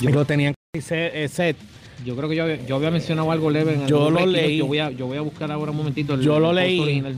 Yo- 0.00 0.10
y 0.10 0.12
lo 0.12 0.24
tenían 0.24 0.54
que 0.72 0.80
set. 0.82 1.56
Yo 2.04 2.16
creo 2.16 2.28
que 2.28 2.34
yo, 2.36 2.44
había- 2.44 2.64
yo 2.66 2.76
había 2.76 2.90
mencionado 2.90 3.30
algo 3.30 3.50
leve 3.50 3.74
en 3.74 3.82
el 3.82 3.86
Yo 3.86 4.10
lo 4.10 4.14
break, 4.16 4.28
leí. 4.28 4.56
Yo 4.58 4.66
voy, 4.66 4.78
a, 4.80 4.90
yo 4.90 5.06
voy 5.06 5.18
a 5.18 5.20
buscar 5.20 5.50
ahora 5.52 5.70
un 5.70 5.76
momentito 5.76 6.14
el 6.14 6.22
Yo 6.22 6.40
lo 6.40 6.50
el 6.50 6.56
leí. 6.56 6.80
original. 6.80 7.16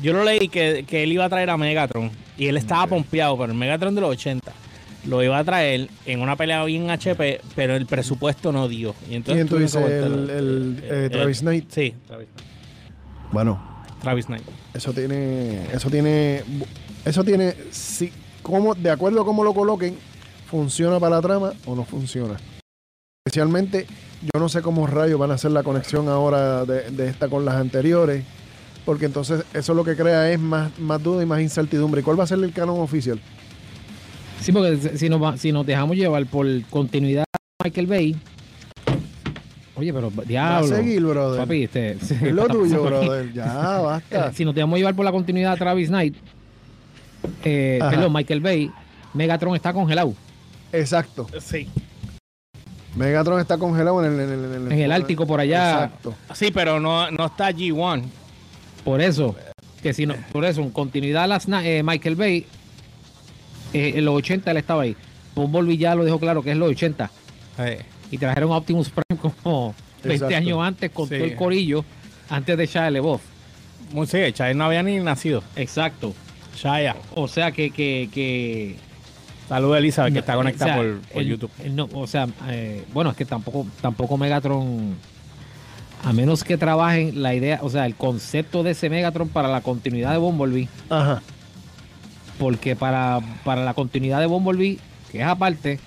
Yo 0.00 0.12
lo 0.12 0.24
leí 0.24 0.48
que, 0.48 0.84
que 0.86 1.02
él 1.02 1.12
iba 1.12 1.24
a 1.24 1.28
traer 1.28 1.50
a 1.50 1.56
Megatron 1.56 2.10
y 2.38 2.46
él 2.46 2.56
estaba 2.56 2.86
pompeado, 2.86 3.36
pero 3.36 3.52
el 3.52 3.58
Megatron 3.58 3.94
de 3.94 4.00
los 4.02 4.10
80 4.10 4.52
lo 5.06 5.22
iba 5.22 5.36
a 5.38 5.44
traer 5.44 5.88
en 6.06 6.20
una 6.20 6.36
pelea 6.36 6.62
bien 6.64 6.90
HP, 6.90 7.40
pero 7.56 7.74
el 7.74 7.86
presupuesto 7.86 8.52
no 8.52 8.68
dio. 8.68 8.94
Y 9.10 9.14
entonces 9.14 9.44
¿Quién 9.44 9.48
tú 9.48 9.58
dices? 9.62 9.82
El, 9.82 10.30
el, 10.30 10.78
eh, 10.84 11.04
Eh, 11.06 11.08
Travis 11.10 11.40
Knight. 11.40 11.70
Sí, 11.70 11.94
Travis 12.06 12.28
Knight. 12.28 12.48
Bueno, 13.32 13.60
Travis 14.00 14.26
Knight. 14.26 14.44
eso 14.74 14.92
tiene, 14.92 15.66
eso 15.72 15.90
tiene, 15.90 16.42
eso 17.04 17.24
tiene, 17.24 17.54
si, 17.70 18.12
cómo, 18.42 18.74
de 18.74 18.90
acuerdo 18.90 19.22
a 19.22 19.24
cómo 19.24 19.44
lo 19.44 19.54
coloquen, 19.54 19.96
funciona 20.50 20.98
para 20.98 21.16
la 21.16 21.22
trama 21.22 21.52
o 21.66 21.74
no 21.74 21.84
funciona. 21.84 22.36
Especialmente, 23.24 23.86
yo 24.22 24.40
no 24.40 24.48
sé 24.48 24.62
cómo 24.62 24.86
rayos 24.86 25.18
van 25.18 25.30
a 25.30 25.34
hacer 25.34 25.50
la 25.50 25.62
conexión 25.62 26.08
ahora 26.08 26.64
de, 26.64 26.90
de 26.90 27.08
esta 27.08 27.28
con 27.28 27.44
las 27.44 27.56
anteriores, 27.56 28.24
porque 28.84 29.06
entonces 29.06 29.44
eso 29.52 29.74
lo 29.74 29.84
que 29.84 29.94
crea 29.94 30.30
es 30.32 30.40
más, 30.40 30.78
más 30.78 31.02
duda 31.02 31.22
y 31.22 31.26
más 31.26 31.40
incertidumbre. 31.40 32.00
¿Y 32.00 32.04
cuál 32.04 32.18
va 32.18 32.24
a 32.24 32.26
ser 32.26 32.38
el 32.38 32.52
canon 32.52 32.80
oficial? 32.80 33.20
Sí, 34.40 34.52
porque 34.52 34.96
si 34.96 35.08
nos, 35.08 35.40
si 35.40 35.52
nos 35.52 35.66
dejamos 35.66 35.96
llevar 35.96 36.24
por 36.26 36.46
continuidad 36.70 37.24
de 37.32 37.64
Michael 37.64 37.86
Bay. 37.86 38.16
Oye, 39.80 39.94
pero 39.94 40.10
Va 40.14 40.22
a 40.22 40.26
diablo. 40.26 40.76
seguir, 40.76 41.02
brother. 41.02 41.40
Papi, 41.40 41.64
este, 41.64 41.92
es 41.92 42.20
lo 42.20 42.46
tuyo, 42.48 42.82
brother. 42.84 43.32
Ya, 43.32 43.78
basta. 43.78 44.30
si 44.34 44.44
nos 44.44 44.54
dejamos 44.54 44.78
llevar 44.78 44.94
por 44.94 45.06
la 45.06 45.10
continuidad 45.10 45.52
de 45.52 45.58
Travis 45.58 45.88
Knight, 45.88 46.16
eh, 47.44 47.78
perdón, 47.80 48.12
Michael 48.12 48.40
Bay, 48.40 48.70
Megatron 49.14 49.56
está 49.56 49.72
congelado. 49.72 50.12
Exacto. 50.70 51.26
Sí. 51.40 51.66
Megatron 52.94 53.40
está 53.40 53.56
congelado 53.56 54.04
en 54.04 54.12
el, 54.12 54.20
en 54.20 54.54
el, 54.66 54.72
En 54.72 54.78
el 54.80 54.92
Ártico 54.92 55.26
por 55.26 55.40
allá. 55.40 55.84
Exacto. 55.84 56.14
Sí, 56.34 56.50
pero 56.52 56.78
no, 56.78 57.10
no 57.10 57.24
está 57.24 57.50
G1. 57.50 58.02
Por 58.84 59.00
eso, 59.00 59.34
que 59.82 59.94
si 59.94 60.04
no, 60.04 60.14
por 60.30 60.44
eso, 60.44 60.60
en 60.60 60.70
continuidad 60.70 61.26
las 61.26 61.48
eh, 61.48 61.82
Michael 61.82 62.16
Bay, 62.16 62.44
eh, 63.72 63.92
en 63.96 64.04
los 64.04 64.14
80 64.14 64.50
él 64.50 64.56
estaba 64.58 64.82
ahí. 64.82 64.94
Bumblebee 65.34 65.78
ya 65.78 65.94
lo 65.94 66.04
dejó 66.04 66.18
claro 66.20 66.42
que 66.42 66.50
es 66.50 66.56
los 66.58 66.68
80. 66.68 67.10
Eh, 67.60 67.80
Y 68.10 68.18
trajeron 68.18 68.52
a 68.52 68.56
Optimus 68.56 68.90
Prime 68.90 69.20
como 69.42 69.74
20 70.02 70.14
Exacto. 70.14 70.36
años 70.36 70.58
antes 70.62 70.90
con 70.90 71.08
Sí. 71.08 71.14
todo 71.16 71.24
el 71.24 71.36
corillo, 71.36 71.84
antes 72.28 72.56
de 72.56 72.66
Shia 72.66 72.90
LeBoff. 72.90 73.22
sí, 74.06 74.18
Chai 74.32 74.54
no 74.54 74.64
había 74.64 74.82
ni 74.82 74.98
nacido. 74.98 75.42
Exacto. 75.56 76.14
Shaya. 76.56 76.96
O 77.14 77.28
sea 77.28 77.52
que, 77.52 77.70
que, 77.70 78.08
que 78.12 78.76
Saludos 79.48 79.76
a 79.76 79.78
Elizabeth, 79.78 80.12
que 80.12 80.18
está 80.20 80.34
o 80.34 80.38
conectada 80.38 80.74
sea, 80.74 80.82
por, 80.82 81.00
por 81.00 81.22
el- 81.22 81.28
YouTube. 81.28 81.50
el 81.64 81.74
no, 81.74 81.88
o 81.92 82.06
sea, 82.06 82.28
eh, 82.48 82.84
bueno, 82.92 83.10
es 83.10 83.16
que 83.16 83.24
tampoco, 83.24 83.66
tampoco 83.80 84.16
Megatron, 84.16 84.94
a 86.04 86.12
menos 86.12 86.44
que 86.44 86.56
trabajen 86.56 87.20
la 87.20 87.34
idea, 87.34 87.58
o 87.62 87.68
sea, 87.68 87.84
el 87.86 87.96
concepto 87.96 88.62
de 88.62 88.70
ese 88.72 88.88
Megatron 88.90 89.28
para 89.28 89.48
la 89.48 89.60
continuidad 89.60 90.12
de 90.12 90.18
Bumblebee, 90.18 90.68
Ajá. 90.88 91.20
porque 92.38 92.76
para, 92.76 93.20
para 93.44 93.64
la 93.64 93.74
continuidad 93.74 94.20
de 94.20 94.26
Bumblebee, 94.26 94.78
que 95.10 95.18
es 95.20 95.26
aparte. 95.26 95.80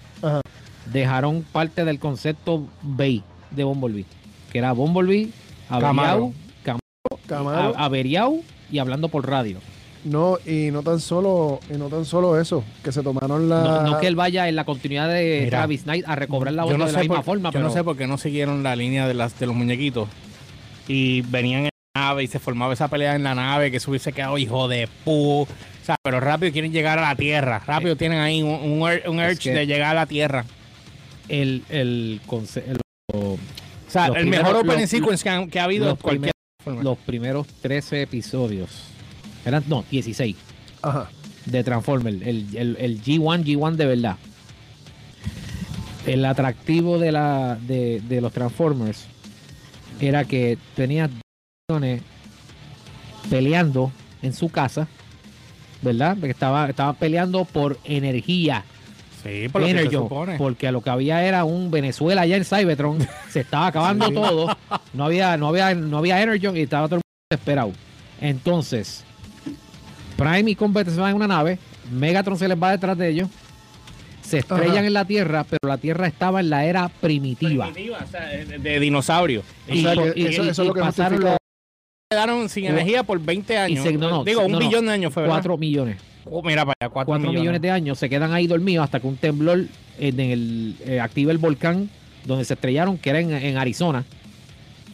Dejaron 0.91 1.43
parte 1.51 1.85
del 1.85 1.99
concepto 1.99 2.65
Bay 2.81 3.23
de 3.51 3.63
Bumblebee, 3.63 4.05
que 4.51 4.57
era 4.59 4.71
Bumblebee, 4.73 5.29
Camaro. 5.69 6.33
Camaro. 7.27 7.75
a- 7.77 7.85
averiado 7.85 8.35
y 8.71 8.79
hablando 8.79 9.09
por 9.09 9.27
radio. 9.29 9.57
No, 10.05 10.37
y 10.45 10.69
no 10.71 10.83
tan 10.83 10.99
solo, 10.99 11.61
y 11.73 11.77
no 11.77 11.87
tan 11.87 12.03
solo 12.03 12.37
eso, 12.39 12.63
que 12.83 12.91
se 12.91 13.01
tomaron 13.01 13.47
la. 13.47 13.61
No, 13.63 13.81
no 13.83 13.99
que 13.99 14.07
él 14.07 14.15
vaya 14.17 14.49
en 14.49 14.55
la 14.57 14.65
continuidad 14.65 15.07
de 15.07 15.41
Mira, 15.45 15.59
Travis 15.59 15.83
Knight 15.83 16.03
a 16.07 16.15
recobrar 16.15 16.53
la 16.53 16.63
yo 16.63 16.69
voz 16.71 16.77
no 16.77 16.85
de 16.85 16.91
sé 16.91 16.97
la 16.97 17.01
misma 17.03 17.15
por, 17.17 17.25
forma, 17.25 17.49
yo 17.49 17.53
pero 17.53 17.65
no 17.65 17.71
sé 17.73 17.83
por 17.85 17.95
qué 17.95 18.05
no 18.07 18.17
siguieron 18.17 18.63
la 18.63 18.75
línea 18.75 19.07
de 19.07 19.13
las 19.13 19.39
de 19.39 19.45
los 19.45 19.55
muñequitos 19.55 20.09
y 20.89 21.21
venían 21.21 21.61
en 21.61 21.69
la 21.95 22.01
nave 22.01 22.23
y 22.23 22.27
se 22.27 22.39
formaba 22.39 22.73
esa 22.73 22.89
pelea 22.89 23.15
en 23.15 23.23
la 23.23 23.33
nave 23.33 23.71
que 23.71 23.79
se 23.79 23.89
hubiese 23.89 24.11
quedado 24.11 24.37
hijo 24.37 24.67
de 24.67 24.89
pu. 25.05 25.43
O 25.43 25.47
sea, 25.85 25.95
pero 26.03 26.19
rápido 26.19 26.51
quieren 26.51 26.73
llegar 26.73 26.99
a 26.99 27.01
la 27.03 27.15
Tierra. 27.15 27.61
Rápido 27.65 27.95
tienen 27.95 28.19
ahí 28.19 28.41
un, 28.41 28.49
un, 28.49 28.79
ur- 28.81 29.07
un 29.07 29.19
urge 29.19 29.37
que- 29.37 29.53
de 29.53 29.67
llegar 29.67 29.91
a 29.91 30.01
la 30.01 30.05
Tierra. 30.05 30.43
El, 31.29 31.63
el, 31.69 32.21
el- 32.67 32.79
O 33.13 33.37
sea, 33.87 34.09
mejor 34.11 34.55
opening 34.57 34.81
los- 34.81 34.89
sequence 34.89 35.23
que, 35.23 35.29
han- 35.29 35.49
que 35.49 35.59
ha 35.59 35.63
habido 35.65 35.85
los 35.87 35.99
cualquier 35.99 36.31
los 36.65 36.97
primeros 36.99 37.47
13 37.61 38.01
episodios. 38.03 38.69
Eran, 39.45 39.63
no, 39.67 39.83
16 39.91 40.35
Ajá. 40.81 41.09
de 41.45 41.63
Transformers. 41.63 42.21
El, 42.21 42.47
el, 42.55 42.77
el 42.79 43.03
G1, 43.03 43.43
G1 43.43 43.75
de 43.75 43.85
verdad. 43.85 44.17
El 46.05 46.25
atractivo 46.25 46.99
de, 46.99 47.11
la, 47.11 47.57
de, 47.61 48.01
de 48.01 48.21
los 48.21 48.31
Transformers 48.33 49.05
era 49.99 50.25
que 50.25 50.57
tenía 50.75 51.09
dos 51.69 51.81
peleando 53.29 53.91
en 54.21 54.33
su 54.33 54.49
casa, 54.49 54.87
¿verdad? 55.81 56.15
Porque 56.19 56.31
estaba, 56.31 56.69
estaba 56.69 56.93
peleando 56.93 57.45
por 57.45 57.77
energía. 57.85 58.63
Sí, 59.23 59.47
por 59.49 59.61
lo 59.61 59.67
que 59.67 59.73
se 59.73 59.79
Energon, 59.79 60.03
supone. 60.03 60.37
porque 60.37 60.71
lo 60.71 60.81
que 60.81 60.89
había 60.89 61.23
era 61.25 61.45
un 61.45 61.71
Venezuela 61.71 62.21
allá 62.21 62.35
en 62.37 62.43
Cybertron, 62.45 62.97
se 63.29 63.39
estaba 63.41 63.67
acabando 63.67 64.09
todo, 64.11 64.55
no 64.93 65.05
había, 65.05 65.37
no 65.37 65.47
había, 65.47 65.73
no 65.73 65.97
había 65.99 66.21
Energon 66.21 66.57
y 66.57 66.61
estaba 66.61 66.87
todo 66.87 66.97
el 66.97 67.01
mundo 67.01 67.27
desesperado. 67.31 67.71
Entonces, 68.19 69.03
Prime 70.17 70.51
y 70.51 70.55
Combat 70.55 70.87
se 70.87 70.99
van 70.99 71.11
en 71.11 71.15
una 71.15 71.27
nave, 71.27 71.57
Megatron 71.91 72.37
se 72.37 72.47
les 72.47 72.61
va 72.61 72.71
detrás 72.71 72.97
de 72.97 73.09
ellos, 73.09 73.29
se 74.21 74.39
estrellan 74.39 74.71
Ajá. 74.77 74.85
en 74.87 74.93
la 74.93 75.05
Tierra, 75.05 75.43
pero 75.43 75.59
la 75.67 75.77
Tierra 75.77 76.07
estaba 76.07 76.39
en 76.39 76.49
la 76.49 76.65
era 76.65 76.87
primitiva. 76.89 77.65
Primitiva, 77.71 77.99
o 78.03 78.07
sea, 78.07 78.25
de, 78.27 78.45
de 78.59 78.79
dinosaurio. 78.79 79.41
O 79.69 79.75
sea, 79.75 79.93
que 79.95 80.13
y- 80.15 80.25
eso, 80.27 80.43
y- 80.43 80.49
eso 80.49 80.61
es 80.63 80.67
lo 80.67 80.73
que 80.73 80.79
pasaron 80.81 81.13
justifica- 81.19 81.29
los 81.31 81.37
Quedaron 82.09 82.47
sin 82.49 82.65
energía 82.65 83.03
por 83.03 83.19
20 83.19 83.57
años. 83.57 83.83
se- 83.83 83.93
no, 83.93 84.09
no, 84.09 84.23
Digo, 84.23 84.41
un 84.45 84.51
no, 84.51 84.59
no. 84.59 84.65
billón 84.67 84.85
de 84.85 84.91
años 84.91 85.13
fue, 85.13 85.23
¿verdad? 85.23 85.37
4 85.37 85.57
millones. 85.57 85.97
Oh, 86.29 86.41
mira 86.41 86.65
para 86.65 86.75
allá, 86.79 86.89
4, 86.89 87.05
4 87.05 87.31
millones. 87.31 87.61
de 87.61 87.69
años 87.71 87.99
se 87.99 88.09
quedan 88.09 88.31
ahí 88.33 88.47
dormidos 88.47 88.83
hasta 88.85 88.99
que 88.99 89.07
un 89.07 89.17
temblor 89.17 89.65
en 89.99 90.19
el, 90.19 90.75
eh, 90.85 90.99
activa 90.99 91.31
el 91.31 91.37
volcán 91.37 91.89
donde 92.25 92.45
se 92.45 92.53
estrellaron, 92.53 92.97
que 92.97 93.09
era 93.09 93.19
en, 93.19 93.31
en 93.33 93.57
Arizona. 93.57 94.05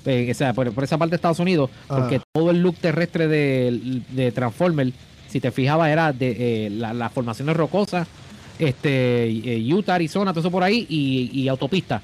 Eh, 0.05 0.29
o 0.31 0.33
sea, 0.33 0.53
por, 0.53 0.71
por 0.73 0.83
esa 0.83 0.97
parte 0.97 1.11
de 1.11 1.15
Estados 1.17 1.39
Unidos, 1.39 1.69
porque 1.87 2.15
Ajá. 2.15 2.23
todo 2.33 2.51
el 2.51 2.61
look 2.61 2.75
terrestre 2.77 3.27
de, 3.27 4.01
de 4.09 4.31
Transformer, 4.31 4.91
si 5.27 5.39
te 5.39 5.51
fijabas, 5.51 5.89
era 5.89 6.11
de 6.13 6.65
eh, 6.65 6.69
la- 6.71 6.93
las 6.93 7.11
formaciones 7.11 7.55
rocosas, 7.55 8.07
este, 8.57 9.27
eh, 9.29 9.73
Utah, 9.73 9.95
Arizona, 9.95 10.31
todo 10.31 10.39
eso 10.41 10.51
por 10.51 10.63
ahí, 10.63 10.85
y, 10.89 11.29
y 11.33 11.47
autopista. 11.47 12.01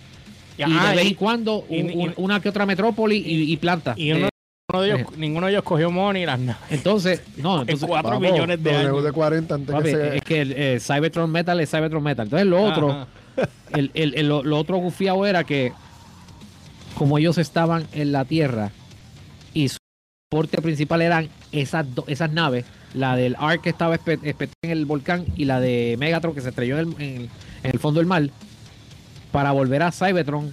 Y 0.58 0.72
de 0.72 0.78
ah, 0.80 0.94
vez 0.96 1.08
en 1.08 1.14
cuando 1.16 1.66
y- 1.70 1.82
un- 1.82 1.90
y- 1.90 1.96
un- 2.08 2.14
una 2.18 2.40
que 2.40 2.50
otra 2.50 2.66
metrópoli 2.66 3.18
y, 3.18 3.52
y 3.54 3.58
planta. 3.58 3.94
Y 3.98 4.12
uno, 4.12 4.30
Eh, 4.68 4.74
uno 4.74 4.82
de 4.82 4.88
ellos, 4.96 5.18
ninguno 5.18 5.46
de 5.46 5.52
ellos 5.54 5.64
cogió 5.64 5.92
money 5.92 6.26
las 6.26 6.40
naves. 6.40 6.62
entonces, 6.72 7.22
no, 7.38 7.56
En 7.58 7.62
entonces, 7.62 7.88
4 7.88 8.10
Vamos, 8.12 8.32
millones 8.32 8.64
de 8.64 8.76
años. 8.76 9.04
de 9.04 9.12
40 9.12 9.56
antes 9.56 9.72
Papi, 9.76 9.84
que 9.84 9.92
se... 9.92 10.16
es 10.18 10.22
que 10.24 10.42
el 10.42 10.52
eh, 10.54 10.80
Cybertron 10.80 11.32
Metal 11.32 11.60
es 11.60 11.70
Cybertron 11.70 12.02
Metal. 12.04 12.26
Entonces 12.26 12.48
lo 12.48 12.64
otro, 12.64 13.08
el, 13.74 13.92
el- 13.94 14.16
el- 14.16 14.28
lo, 14.28 14.44
lo 14.44 14.58
otro 14.58 14.78
gufiado 14.78 15.26
era 15.28 15.44
que 15.44 15.72
como 16.98 17.18
ellos 17.20 17.38
estaban 17.38 17.86
en 17.94 18.12
la 18.12 18.26
Tierra 18.26 18.72
y 19.54 19.70
su 19.70 19.78
porte 20.32 20.60
principal 20.62 21.02
eran 21.04 21.30
esas, 21.52 21.94
do- 21.94 22.06
esas 22.08 22.32
naves, 22.32 22.66
la 22.96 23.16
del 23.16 23.36
Ark 23.38 23.62
que 23.62 23.70
estaba 23.70 24.00
en 24.06 24.36
el 24.64 24.86
volcán 24.86 25.26
y 25.36 25.46
la 25.46 25.60
de 25.60 25.96
Megatron 26.00 26.34
que 26.34 26.42
se 26.42 26.50
estrelló 26.50 26.80
en 26.80 26.88
el, 26.98 27.02
en 27.02 27.16
el- 27.22 27.30
en 27.64 27.72
el 27.72 27.80
fondo 27.80 28.00
del 28.00 28.08
mar, 28.08 28.24
para 29.32 29.52
volver 29.52 29.84
a 29.84 29.92
Cybertron 29.92 30.52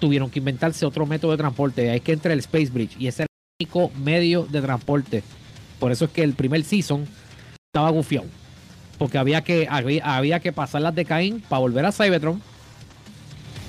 tuvieron 0.00 0.30
que 0.30 0.40
inventarse 0.40 0.84
otro 0.86 1.06
método 1.06 1.30
de 1.32 1.36
transporte. 1.38 1.90
Hay 1.90 2.00
que 2.00 2.12
entre 2.12 2.32
el 2.32 2.40
Space 2.40 2.70
Bridge 2.72 2.96
y 2.98 3.06
ese 3.06 3.22
era 3.22 3.26
el 3.60 3.66
único 3.66 3.92
medio 4.00 4.46
de 4.50 4.60
transporte. 4.60 5.22
Por 5.78 5.92
eso 5.92 6.06
es 6.06 6.10
que 6.10 6.22
el 6.22 6.34
primer 6.34 6.64
season 6.64 7.06
estaba 7.72 7.90
gufiado. 7.90 8.26
Porque 8.98 9.16
había 9.18 9.42
que, 9.42 9.66
había, 9.70 10.16
había 10.16 10.40
que 10.40 10.52
pasar 10.52 10.82
las 10.82 10.94
de 10.94 11.04
Caín 11.04 11.40
para 11.48 11.60
volver 11.60 11.86
a 11.86 11.92
Cybertron. 11.92 12.42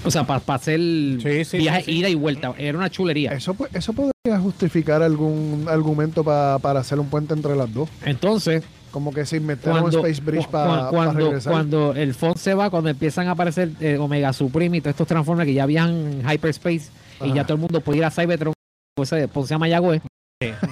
O 0.04 0.10
sea, 0.10 0.24
para 0.26 0.42
hacer 0.56 0.80
Sí, 0.80 1.46
sí, 1.46 1.58
viaje 1.60 1.84
sí, 1.84 1.92
ida 2.00 2.10
y 2.10 2.16
vuelta. 2.16 2.54
Era 2.58 2.78
una 2.78 2.90
chulería. 2.90 3.34
Eso, 3.34 3.56
eso 3.72 3.94
podría 3.94 4.40
justificar 4.42 5.04
algún 5.04 5.66
argumento 5.70 6.24
pa- 6.24 6.58
para 6.60 6.80
hacer 6.80 7.00
un 7.00 7.08
puente 7.08 7.34
entre 7.36 7.56
las 7.56 7.72
dos. 7.72 7.88
Entonces, 8.04 8.64
Como 8.92 9.14
que 9.14 9.26
se 9.26 9.38
inventaron 9.38 9.78
un 9.86 9.90
cuando, 9.92 10.06
Space 10.08 10.22
Bridge 10.22 10.46
cu- 10.46 10.52
para 10.52 10.90
cuando, 10.90 11.26
regresar. 11.28 11.54
cuando 11.54 11.94
el 11.94 12.14
Fon 12.14 12.36
se 12.38 12.54
va, 12.54 12.70
cuando 12.70 12.90
empiezan 12.90 13.28
a 13.28 13.32
aparecer 13.32 13.70
eh, 13.80 13.98
Omega 13.98 14.34
Supreme 14.34 14.78
y 14.78 14.82
todos 14.82 14.92
estos 14.92 15.08
Transformers 15.08 15.48
que 15.48 15.54
ya 15.54 15.64
en 15.64 16.22
hyperspace 16.30 16.90
y 17.24 17.34
ya 17.34 17.44
todo 17.44 17.54
el 17.54 17.60
mundo 17.62 17.80
puede 17.82 18.00
ir 18.00 18.06
a 18.06 18.12
Cybertron, 18.12 18.54
pues 18.96 19.10
se 19.10 19.28
Ponce 19.28 19.54
a 19.54 19.58
Mayagüez. 19.58 20.02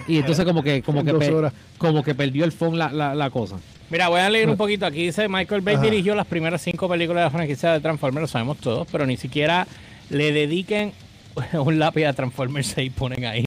Y 0.07 0.17
entonces 0.17 0.43
como 0.45 0.63
que, 0.63 0.81
como 0.81 1.03
que, 1.03 1.51
como 1.77 2.03
que 2.03 2.15
perdió 2.15 2.43
el 2.43 2.51
Fon 2.51 2.77
la, 2.77 2.91
la, 2.91 3.13
la 3.15 3.29
cosa. 3.29 3.57
Mira, 3.91 4.07
voy 4.09 4.19
a 4.19 4.29
leer 4.29 4.49
un 4.49 4.57
poquito. 4.57 4.85
Aquí 4.85 5.05
dice 5.05 5.27
Michael 5.29 5.61
Bay 5.61 5.75
Ajá. 5.75 5.83
dirigió 5.83 6.15
las 6.15 6.25
primeras 6.27 6.61
cinco 6.61 6.89
películas 6.89 7.21
de 7.21 7.25
la 7.25 7.29
franquicia 7.31 7.71
de 7.73 7.79
Transformers, 7.79 8.21
lo 8.23 8.27
sabemos 8.27 8.57
todos, 8.57 8.87
pero 8.91 9.05
ni 9.05 9.15
siquiera 9.17 9.67
le 10.09 10.31
dediquen 10.31 10.91
un 11.53 11.79
lápiz 11.79 12.05
a 12.05 12.13
Transformers 12.13 12.67
6 12.67 12.91
ponen 12.93 13.25
ahí. 13.25 13.45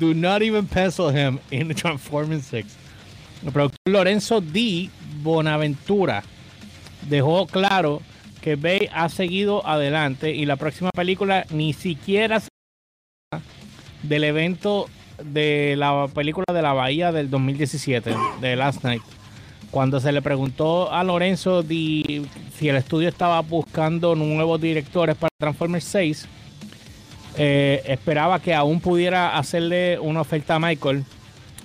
Do 0.00 0.14
not 0.14 0.42
even 0.42 0.66
pencil 0.66 1.10
him 1.10 1.38
in 1.52 1.68
Transformers 1.74 2.44
6. 2.46 2.66
El 3.44 3.52
productor 3.52 3.78
Lorenzo 3.86 4.40
D. 4.40 4.90
Bonaventura 5.22 6.22
dejó 7.08 7.46
claro 7.46 8.00
que 8.40 8.56
Bay 8.56 8.88
ha 8.92 9.08
seguido 9.10 9.66
adelante 9.66 10.34
y 10.34 10.46
la 10.46 10.56
próxima 10.56 10.90
película 10.90 11.44
ni 11.50 11.72
siquiera 11.74 12.40
del 14.02 14.24
evento 14.24 14.88
de 15.22 15.74
la 15.76 16.08
película 16.14 16.46
de 16.52 16.62
la 16.62 16.72
Bahía 16.72 17.12
del 17.12 17.28
2017, 17.28 18.14
de 18.40 18.56
Last 18.56 18.82
Night, 18.84 19.02
cuando 19.70 20.00
se 20.00 20.12
le 20.12 20.22
preguntó 20.22 20.90
a 20.90 21.04
Lorenzo 21.04 21.62
di- 21.62 22.26
si 22.58 22.68
el 22.70 22.76
estudio 22.76 23.08
estaba 23.10 23.40
buscando 23.42 24.14
nuevos 24.14 24.58
directores 24.60 25.16
para 25.16 25.28
Transformers 25.38 25.84
6, 25.84 26.26
eh, 27.42 27.82
esperaba 27.86 28.38
que 28.38 28.54
aún 28.54 28.80
pudiera 28.80 29.38
hacerle 29.38 29.98
una 29.98 30.20
oferta 30.20 30.56
a 30.56 30.58
Michael. 30.58 31.04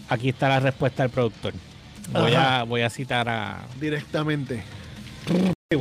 Aquí 0.08 0.30
está 0.30 0.48
la 0.48 0.62
respuesta 0.62 1.04
del 1.04 1.10
productor. 1.10 1.54
Voy, 2.14 2.34
a, 2.34 2.64
voy 2.64 2.82
a 2.82 2.90
citar 2.90 3.28
a... 3.28 3.66
Directamente. 3.78 4.64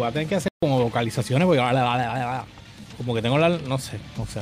A 0.04 0.10
tener 0.10 0.26
que 0.26 0.34
hacer 0.34 0.50
como 0.60 0.82
vocalizaciones, 0.82 1.46
porque 1.46 1.62
como 2.96 3.14
que 3.14 3.22
tengo 3.22 3.38
la... 3.38 3.50
No 3.50 3.78
sé, 3.78 4.00
no 4.16 4.26
sé. 4.26 4.40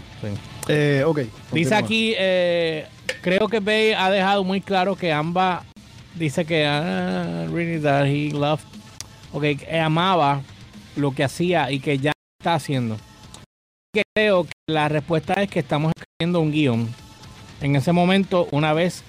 Eh, 0.69 1.05
ok. 1.05 1.21
Dice 1.53 1.75
aquí, 1.75 2.15
eh, 2.17 2.87
creo 3.21 3.47
que 3.49 3.61
Bay 3.61 3.93
ha 3.93 4.11
dejado 4.11 4.45
muy 4.45 4.63
claro 4.63 4.97
que 4.97 5.13
ambas 5.13 5.65
dice 6.15 6.47
que 6.47 6.65
ah, 6.67 7.47
really 7.51 7.79
that 7.81 8.07
he 8.07 8.31
loved, 8.31 8.65
ok, 9.33 9.43
que 9.59 9.81
amaba 9.81 10.41
lo 10.97 11.15
que 11.15 11.25
hacía 11.25 11.71
y 11.71 11.81
que 11.81 11.99
ya 11.99 12.13
está 12.41 12.55
haciendo. 12.55 12.97
Creo 14.15 14.45
que 14.45 14.52
la 14.69 14.89
respuesta 14.89 15.35
es 15.35 15.51
que 15.51 15.59
estamos 15.61 15.93
escribiendo 15.97 16.41
un 16.41 16.53
guion. 16.53 16.89
En 17.61 17.77
ese 17.77 17.93
momento, 17.93 18.49
una 18.53 18.73
vez 18.73 19.03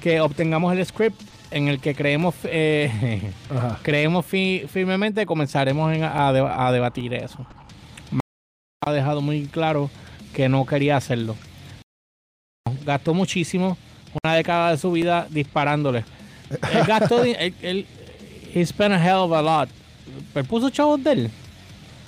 que 0.00 0.20
obtengamos 0.20 0.76
el 0.76 0.84
script 0.84 1.20
en 1.50 1.68
el 1.68 1.80
que 1.80 1.94
creemos 1.94 2.34
eh, 2.44 3.32
creemos 3.82 4.24
fi- 4.26 4.64
firmemente, 4.68 5.24
comenzaremos 5.26 5.92
en- 5.94 6.04
a, 6.04 6.32
deba- 6.32 6.66
a 6.66 6.72
debatir 6.72 7.14
eso. 7.14 7.44
Ha 8.84 8.92
dejado 8.92 9.20
muy 9.20 9.46
claro 9.46 9.90
que 10.34 10.48
no 10.48 10.64
quería 10.66 10.96
hacerlo. 10.96 11.36
Gastó 12.84 13.12
muchísimo, 13.14 13.76
una 14.22 14.34
década 14.34 14.70
de 14.72 14.78
su 14.78 14.92
vida 14.92 15.26
disparándole. 15.30 16.04
Él 16.50 16.84
gastó, 16.86 17.24
él, 17.24 17.54
él- 17.62 17.86
he 18.54 18.64
spent 18.64 18.94
a 18.94 19.04
hell 19.04 19.16
of 19.16 19.32
a 19.32 19.42
lot. 19.42 19.68
Pero 20.32 20.46
puso 20.46 20.70
chavos 20.70 21.02
de 21.02 21.12
él. 21.12 21.30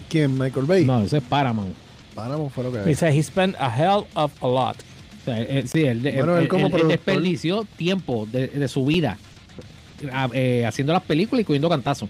¿Quién? 0.09 0.39
Michael 0.39 0.67
Bay. 0.67 0.85
No, 0.85 1.01
eso 1.03 1.17
es 1.17 1.23
Paramount. 1.23 1.75
Paramount 2.15 2.53
fue 2.53 2.65
lo 2.65 2.73
que 2.73 2.81
Dice, 2.81 3.09
he 3.09 3.23
spent 3.23 3.57
a 3.59 3.69
hell 3.75 4.05
of 4.15 4.33
a 4.43 4.47
lot. 4.49 4.77
O 4.77 5.25
sea, 5.25 5.41
eh, 5.41 5.65
sí, 5.67 5.85
él, 5.85 6.01
Bueno, 6.01 6.37
él 6.37 6.43
él- 6.45 6.49
como 6.49 6.67
él 6.77 6.89
desperdició 6.89 7.67
tiempo 7.77 8.27
de, 8.31 8.49
de 8.49 8.69
su 8.69 8.85
vida 8.87 9.19
a- 10.13 10.29
eh, 10.33 10.65
haciendo 10.67 10.93
las 10.93 11.03
películas 11.03 11.43
y 11.43 11.45
cogiendo 11.45 11.69
cantazos. 11.69 12.09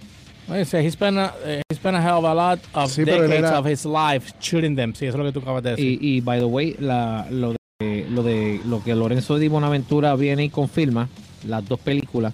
Dice, 0.49 0.81
he 0.85 0.91
spent 0.91 1.17
a, 1.19 1.35
eh, 1.45 1.63
he 1.71 1.75
spent 1.77 1.97
a 1.97 2.03
hell 2.03 2.15
of 2.17 2.25
a 2.25 2.35
lot 2.35 2.61
of 2.75 2.91
Sí, 2.91 3.05
decades 3.05 3.31
era- 3.31 3.59
of 3.59 3.67
his 3.69 3.85
life 3.85 4.33
shooting 4.41 4.75
them. 4.75 4.93
Sí, 4.95 5.07
eso 5.07 5.17
es 5.17 5.19
lo 5.19 5.25
que 5.25 5.33
tú 5.33 5.41
acabas 5.41 5.63
de 5.63 5.71
decir. 5.71 5.99
Y, 6.03 6.17
y, 6.17 6.21
by 6.21 6.39
the 6.41 6.45
way, 6.45 6.77
la- 6.81 7.27
lo, 7.31 7.55
de, 7.81 8.07
lo 8.11 8.23
de 8.25 8.61
lo 8.65 8.83
que 8.83 8.95
Lorenzo 8.95 9.39
Di 9.39 9.49
Bonaventura 9.49 10.15
viene 10.17 10.45
y 10.45 10.49
confirma, 10.51 11.09
las 11.47 11.67
dos 11.69 11.79
películas, 11.81 12.33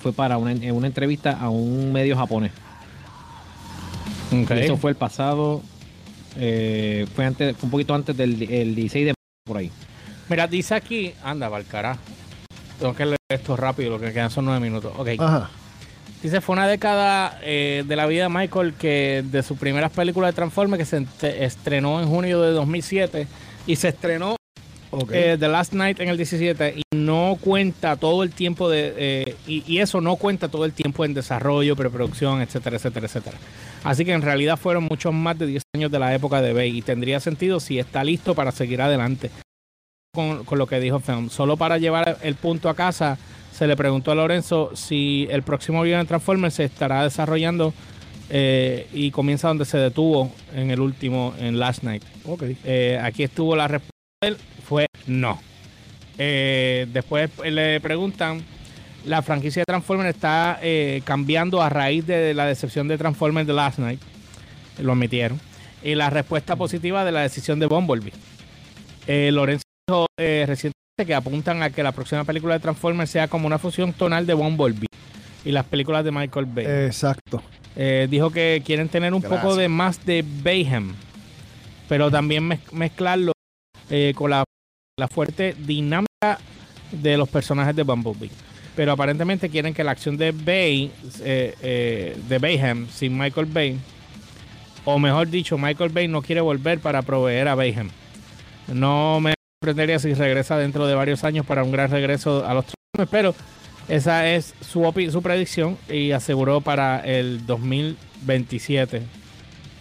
fue 0.00 0.12
para 0.12 0.38
una, 0.38 0.52
en 0.52 0.74
una 0.74 0.86
entrevista 0.86 1.32
a 1.40 1.48
un 1.50 1.92
medio 1.92 2.16
japonés. 2.16 2.52
Ok. 4.32 4.50
Y 4.50 4.60
Eso 4.60 4.76
fue 4.76 4.90
el 4.92 4.96
pasado, 4.96 5.62
eh, 6.36 7.06
fue 7.14 7.26
antes, 7.26 7.56
fue 7.56 7.66
un 7.66 7.70
poquito 7.70 7.94
antes 7.94 8.16
del 8.16 8.42
el 8.42 8.74
16 8.74 9.06
de 9.06 9.14
por 9.44 9.56
ahí. 9.56 9.70
Mira, 10.28 10.46
dice 10.46 10.74
aquí, 10.74 11.12
anda, 11.24 11.48
Valcará. 11.48 11.98
Tengo 12.78 12.94
que 12.94 13.04
leer 13.04 13.18
esto 13.28 13.56
rápido, 13.56 13.90
lo 13.90 14.00
que 14.00 14.12
quedan 14.12 14.30
son 14.30 14.44
nueve 14.44 14.60
minutos. 14.60 14.92
Ok. 14.96 15.08
Ajá. 15.18 15.50
Dice, 16.22 16.40
fue 16.40 16.52
una 16.52 16.66
década 16.68 17.38
eh, 17.42 17.82
de 17.86 17.96
la 17.96 18.06
vida 18.06 18.24
de 18.24 18.28
Michael 18.28 18.74
que 18.74 19.24
de 19.24 19.42
sus 19.42 19.58
primeras 19.58 19.90
películas 19.90 20.32
de 20.32 20.36
Transformers 20.36 20.78
que 20.78 21.06
se 21.18 21.44
estrenó 21.44 22.00
en 22.00 22.08
junio 22.08 22.42
de 22.42 22.52
2007 22.52 23.26
y 23.66 23.76
se 23.76 23.88
estrenó 23.88 24.36
eh, 25.12 25.36
The 25.38 25.48
Last 25.48 25.72
Night 25.72 26.00
en 26.00 26.08
el 26.08 26.16
17 26.16 26.74
y 26.76 26.89
no 27.04 27.36
cuenta 27.40 27.96
todo 27.96 28.22
el 28.22 28.30
tiempo 28.30 28.68
de 28.68 28.94
eh, 28.96 29.36
y, 29.46 29.64
y 29.66 29.78
eso 29.78 30.00
no 30.00 30.16
cuenta 30.16 30.48
todo 30.48 30.64
el 30.64 30.72
tiempo 30.72 31.04
en 31.04 31.14
desarrollo, 31.14 31.76
preproducción, 31.76 32.40
etcétera, 32.40 32.76
etcétera, 32.76 33.06
etcétera. 33.06 33.38
Así 33.84 34.04
que 34.04 34.12
en 34.12 34.22
realidad 34.22 34.56
fueron 34.56 34.84
muchos 34.84 35.12
más 35.12 35.38
de 35.38 35.46
10 35.46 35.62
años 35.74 35.90
de 35.90 35.98
la 35.98 36.14
época 36.14 36.42
de 36.42 36.52
Bay 36.52 36.76
y 36.76 36.82
tendría 36.82 37.20
sentido 37.20 37.60
si 37.60 37.78
está 37.78 38.04
listo 38.04 38.34
para 38.34 38.52
seguir 38.52 38.82
adelante 38.82 39.30
con, 40.12 40.44
con 40.44 40.58
lo 40.58 40.66
que 40.66 40.80
dijo 40.80 41.00
Film. 41.00 41.30
Solo 41.30 41.56
para 41.56 41.78
llevar 41.78 42.18
el 42.22 42.34
punto 42.34 42.68
a 42.68 42.74
casa, 42.74 43.18
se 43.52 43.66
le 43.66 43.76
preguntó 43.76 44.10
a 44.10 44.14
Lorenzo 44.14 44.70
si 44.74 45.26
el 45.30 45.42
próximo 45.42 45.82
video 45.82 45.98
de 45.98 46.04
Transformers 46.04 46.54
se 46.54 46.64
estará 46.64 47.04
desarrollando 47.04 47.72
eh, 48.30 48.86
y 48.92 49.10
comienza 49.10 49.48
donde 49.48 49.64
se 49.64 49.76
detuvo 49.76 50.32
en 50.54 50.70
el 50.70 50.80
último, 50.80 51.34
en 51.38 51.58
Last 51.58 51.82
Night. 51.82 52.04
Ok. 52.24 52.44
Eh, 52.64 52.98
aquí 53.02 53.24
estuvo 53.24 53.56
la 53.56 53.68
respuesta 53.68 53.96
de 54.22 54.28
él, 54.28 54.36
fue 54.64 54.86
no. 55.06 55.40
Eh, 56.22 56.86
después 56.92 57.30
le 57.42 57.80
preguntan, 57.80 58.42
la 59.06 59.22
franquicia 59.22 59.62
de 59.62 59.64
Transformers 59.64 60.14
está 60.14 60.58
eh, 60.62 61.00
cambiando 61.04 61.62
a 61.62 61.70
raíz 61.70 62.06
de 62.06 62.34
la 62.34 62.44
decepción 62.44 62.88
de 62.88 62.98
Transformers 62.98 63.46
The 63.46 63.54
Last 63.54 63.78
Night. 63.78 64.00
Lo 64.82 64.92
admitieron. 64.92 65.40
Y 65.82 65.94
la 65.94 66.10
respuesta 66.10 66.56
positiva 66.56 67.06
de 67.06 67.12
la 67.12 67.22
decisión 67.22 67.58
de 67.58 67.64
Bumblebee. 67.66 68.12
Eh, 69.06 69.30
Lorenzo 69.32 69.62
dijo 69.88 70.04
eh, 70.20 70.44
recientemente 70.46 71.06
que 71.06 71.14
apuntan 71.14 71.62
a 71.62 71.70
que 71.70 71.82
la 71.82 71.92
próxima 71.92 72.24
película 72.24 72.52
de 72.52 72.60
Transformers 72.60 73.10
sea 73.10 73.26
como 73.28 73.46
una 73.46 73.58
fusión 73.58 73.94
tonal 73.94 74.26
de 74.26 74.34
Bumblebee 74.34 74.86
y 75.46 75.52
las 75.52 75.64
películas 75.64 76.04
de 76.04 76.12
Michael 76.12 76.44
Bay. 76.44 76.66
Exacto. 76.66 77.42
Eh, 77.76 78.08
dijo 78.10 78.30
que 78.30 78.62
quieren 78.66 78.90
tener 78.90 79.14
un 79.14 79.22
Gracias. 79.22 79.40
poco 79.40 79.56
de 79.56 79.68
más 79.70 80.04
de 80.04 80.22
Bayhem, 80.42 80.92
pero 81.88 82.10
también 82.10 82.46
mez- 82.46 82.70
mezclarlo 82.72 83.32
eh, 83.88 84.12
con 84.14 84.28
la, 84.30 84.44
la 84.98 85.08
fuerte 85.08 85.54
dinámica 85.58 86.09
de 86.92 87.16
los 87.16 87.28
personajes 87.30 87.74
de 87.74 87.82
Bumblebee. 87.82 88.30
Pero 88.76 88.92
aparentemente 88.92 89.48
quieren 89.48 89.72
que 89.72 89.82
la 89.82 89.92
acción 89.92 90.16
de 90.18 90.32
Bay, 90.32 90.92
eh, 91.22 91.54
eh, 91.62 92.16
de 92.28 92.38
Bayhem, 92.38 92.88
sin 92.88 93.16
Michael 93.16 93.46
Bay, 93.46 93.78
o 94.84 94.98
mejor 94.98 95.28
dicho, 95.28 95.56
Michael 95.56 95.90
Bay 95.90 96.08
no 96.08 96.20
quiere 96.20 96.40
volver 96.42 96.78
para 96.80 97.00
proveer 97.02 97.48
a 97.48 97.54
Bayhem. 97.54 97.88
No 98.72 99.18
me 99.20 99.32
sorprendería 99.62 99.98
si 99.98 100.12
regresa 100.14 100.58
dentro 100.58 100.86
de 100.86 100.94
varios 100.94 101.24
años 101.24 101.46
para 101.46 101.64
un 101.64 101.72
gran 101.72 101.90
regreso 101.90 102.44
a 102.46 102.52
los 102.54 102.66
Transformers, 102.66 103.10
pero 103.10 103.34
esa 103.88 104.28
es 104.28 104.54
su, 104.60 104.82
su 105.10 105.22
predicción 105.22 105.78
y 105.88 106.12
aseguró 106.12 106.60
para 106.60 107.00
el 107.00 107.44
2027. 107.46 109.02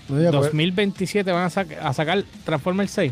No, 0.08 0.22
ya, 0.22 0.32
pues, 0.32 0.44
2027 0.46 1.32
van 1.34 1.44
a, 1.44 1.50
sac- 1.50 1.78
a 1.82 1.94
sacar 1.94 2.24
Transformers 2.46 2.92
6. 2.92 3.12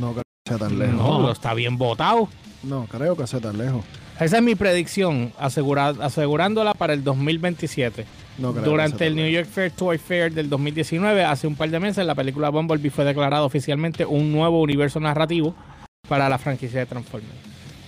no 0.00 0.14
sea 0.58 0.58
tan 0.68 0.78
lejos. 0.78 0.94
No, 0.96 1.18
No. 1.22 1.32
está 1.32 1.54
bien 1.54 1.76
votado. 1.78 2.28
No, 2.62 2.86
creo 2.90 3.16
que 3.16 3.26
sea 3.26 3.40
tan 3.40 3.56
lejos. 3.58 3.84
Esa 4.20 4.36
es 4.36 4.42
mi 4.42 4.54
predicción, 4.54 5.32
asegura- 5.38 5.94
asegurándola 6.00 6.74
para 6.74 6.92
el 6.92 7.02
2027. 7.02 8.04
No 8.36 8.52
creo 8.52 8.64
que 8.64 8.70
Durante 8.70 9.06
el 9.06 9.16
New. 9.16 9.28
York 9.30 9.46
Fair 9.50 9.70
Toy 9.70 9.96
Fair 9.98 10.32
del 10.34 10.50
2019, 10.50 11.24
hace 11.24 11.46
un 11.46 11.56
par 11.56 11.70
de 11.70 11.80
meses, 11.80 12.04
la 12.04 12.14
película 12.14 12.50
Bumblebee 12.50 12.90
fue 12.90 13.04
declarada 13.06 13.44
oficialmente 13.44 14.04
un 14.04 14.30
nuevo 14.32 14.60
universo 14.60 15.00
narrativo 15.00 15.54
para 16.08 16.28
la 16.28 16.36
franquicia 16.38 16.80
de 16.80 16.86
Transformers. 16.86 17.32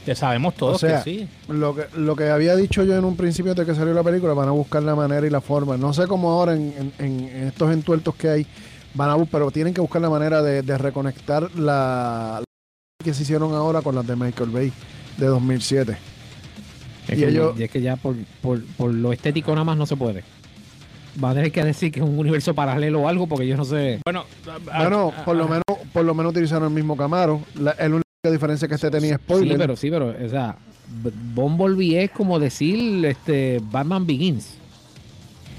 Ya 0.07 0.15
sabemos 0.17 0.55
todos 0.55 0.77
O 0.77 0.79
sea, 0.79 1.03
que 1.03 1.11
sí. 1.11 1.29
Lo 1.49 1.75
que, 1.77 1.85
lo 1.97 2.17
que 2.17 2.29
había 2.31 2.57
dicho 2.57 2.83
yo 2.83 2.97
en 2.97 3.05
un 3.05 3.17
principio 3.17 3.55
de 3.55 3.65
que 3.67 3.75
salió 3.75 3.93
la 3.95 4.03
película, 4.03 4.33
van 4.35 4.49
a 4.49 4.53
buscar 4.53 4.83
la 4.83 4.95
manera 4.95 5.27
y 5.27 5.31
la 5.31 5.41
forma. 5.41 5.77
No 5.77 5.93
sé 5.93 6.07
cómo 6.07 6.31
ahora 6.33 6.55
en, 6.55 6.73
en- 6.79 6.93
en- 6.99 7.29
en 7.29 7.47
estos 7.49 7.71
entuertos 7.73 8.15
que 8.17 8.29
hay, 8.31 8.47
van 8.95 9.11
a 9.11 9.15
bus- 9.15 9.29
pero 9.31 9.51
tienen 9.51 9.73
que 9.75 9.81
buscar 9.81 10.01
la 10.03 10.11
manera 10.11 10.43
de, 10.43 10.63
de 10.63 10.77
reconectar 10.79 11.51
la 11.55 12.43
que 13.03 13.15
se 13.15 13.23
hicieron 13.23 13.53
ahora 13.55 13.83
con 13.83 13.95
las 13.95 14.07
de 14.07 14.17
Michael 14.17 14.51
Bay 14.51 14.73
de 15.17 15.27
2007. 15.27 15.97
Es, 17.09 17.19
Y 17.19 17.21
que, 17.21 17.29
ellos- 17.29 17.55
y 17.59 17.63
es 17.65 17.71
que 17.71 17.81
ya 17.83 17.97
por, 17.97 18.15
por, 18.41 18.63
por 18.77 18.93
lo 18.95 19.13
estético 19.13 19.53
nada 19.53 19.65
más 19.65 19.77
no 19.77 19.87
se 19.87 19.97
puede. 19.97 20.25
Va 21.23 21.31
a 21.31 21.35
tener 21.35 21.53
que 21.53 21.63
decir 21.63 21.93
que 21.93 22.01
es 22.01 22.07
un 22.07 22.19
universo 22.19 22.55
paralelo 22.55 23.03
o 23.03 23.09
algo 23.09 23.27
porque 23.27 23.47
yo 23.47 23.57
no 23.57 23.65
sé. 23.67 24.01
Bueno, 24.07 24.25
Bueno, 24.65 25.13
por 25.25 25.37
lo 25.37 25.47
menos 25.47 25.63
por 25.93 26.05
lo 26.05 26.15
menos 26.15 26.31
utilizaron 26.33 26.69
el 26.69 26.75
mismo 26.75 26.97
Camaro. 26.97 27.43
La, 27.55 27.75
la 27.79 27.87
única 27.87 28.03
diferencia 28.31 28.67
que 28.67 28.77
este 28.77 28.91
tenía 28.91 29.17
spoiler. 29.17 29.53
Sí, 29.53 29.59
pero 29.59 29.77
sí, 29.77 29.91
pero, 29.91 30.15
o 30.25 30.29
sea, 30.31 30.57
B- 31.03 31.11
Bumblebee 31.35 32.03
es 32.05 32.11
como 32.13 32.39
decir 32.39 33.05
este 33.05 33.61
Batman 33.63 34.07
Begins. 34.07 34.55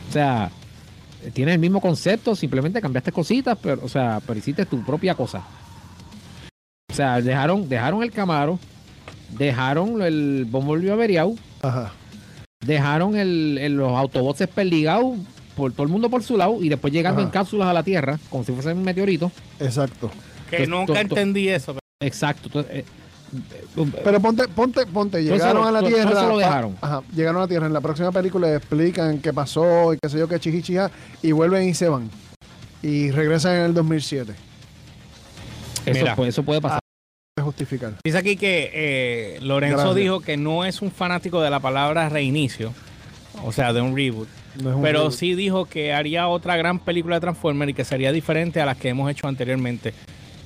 O 0.10 0.13
sea, 0.13 0.49
tiene 1.34 1.53
el 1.53 1.60
mismo 1.60 1.79
concepto, 1.82 2.36
simplemente 2.36 2.82
cambiaste 2.82 3.12
cositas, 3.12 3.56
pero, 3.62 3.82
o 3.84 3.89
sea, 3.89 4.19
pero 4.25 4.39
hiciste 4.39 4.65
tu 4.65 4.84
propia 4.84 5.13
cosa. 5.13 5.43
O 6.93 6.95
sea, 6.95 7.19
dejaron, 7.21 7.67
dejaron 7.67 8.03
el 8.03 8.12
Camaro, 8.12 8.60
dejaron 9.32 9.99
el 10.03 10.45
Bumblebee 10.47 10.91
averiado, 10.91 11.34
Ajá. 11.63 11.91
dejaron 12.63 13.15
el, 13.17 13.58
el- 13.60 13.73
los 13.75 13.91
autobots 13.97 14.38
desperdigados 14.39 15.17
por 15.56 15.71
todo 15.73 15.84
el 15.84 15.89
mundo 15.89 16.10
por 16.12 16.21
su 16.23 16.38
lado 16.38 16.58
y 16.62 16.69
después 16.69 16.93
llegando 16.93 17.19
Ajá. 17.21 17.27
en 17.27 17.32
cápsulas 17.32 17.67
a 17.67 17.73
la 17.73 17.82
Tierra, 17.84 18.19
como 18.29 18.43
si 18.43 18.51
fuese 18.51 18.73
un 18.73 18.84
meteorito. 18.84 19.32
Exacto. 19.60 20.12
que 20.51 20.67
nunca 20.67 20.86
to- 20.86 20.93
to- 20.93 20.99
entendí 20.99 21.49
eso. 21.49 21.75
Exacto. 21.99 22.43
Entonces, 22.45 22.71
eh, 22.75 22.86
eh, 23.77 23.91
Pero 24.03 24.19
ponte, 24.19 24.47
ponte, 24.49 24.86
ponte, 24.86 25.23
llegaron 25.23 25.58
eso 25.63 25.67
a 25.67 25.71
la 25.71 25.82
Tierra. 25.88 26.12
eso 26.12 26.27
lo 26.29 26.38
dejaron. 26.38 26.77
Ajá, 26.79 27.01
llegaron 27.15 27.38
a 27.38 27.45
la 27.45 27.47
Tierra. 27.47 27.65
En 27.65 27.73
la 27.73 27.82
próxima 27.82 28.12
película 28.12 28.53
explican 28.56 29.17
qué 29.17 29.34
pasó 29.34 29.95
y 29.95 29.97
qué 29.99 30.10
sé 30.10 30.19
yo, 30.19 30.27
qué 30.27 30.39
chichichija, 30.39 30.91
y 31.23 31.32
vuelven 31.32 31.67
y 31.67 31.73
se 31.73 31.89
van. 31.89 32.08
Y 32.84 33.10
regresan 33.10 33.56
en 33.56 33.62
el 33.63 33.73
2007. 33.73 34.36
eso, 35.88 35.99
Mira. 35.99 36.15
puede- 36.15 36.29
eso 36.29 36.43
puede 36.43 36.62
pasar. 36.62 36.79
Justificar. 37.48 37.93
Dice 38.04 38.17
aquí 38.17 38.38
que 38.38 38.69
eh, 38.74 39.39
Lorenzo 39.41 39.78
Gracias. 39.78 39.96
dijo 39.96 40.19
que 40.22 40.38
no 40.38 40.65
es 40.65 40.82
un 40.84 40.91
fanático 40.91 41.41
de 41.41 41.50
la 41.50 41.60
palabra 41.60 42.08
reinicio, 42.08 42.74
o 43.43 43.52
sea, 43.52 43.74
de 43.74 43.82
un 43.82 43.96
reboot, 43.96 44.28
No 44.62 44.69
es 44.69 44.76
un 44.76 44.82
pero 44.84 45.00
reboot. 45.00 45.13
sí 45.13 45.34
dijo 45.34 45.65
que 45.65 45.93
haría 45.93 46.28
otra 46.28 46.56
gran 46.58 46.78
película 46.78 47.15
de 47.15 47.22
Transformers 47.22 47.72
y 47.72 47.74
que 47.74 47.86
sería 47.86 48.12
diferente 48.12 48.62
a 48.62 48.65
las 48.67 48.78
que 48.78 48.89
hemos 48.89 49.10
hecho 49.10 49.28
anteriormente, 49.28 49.96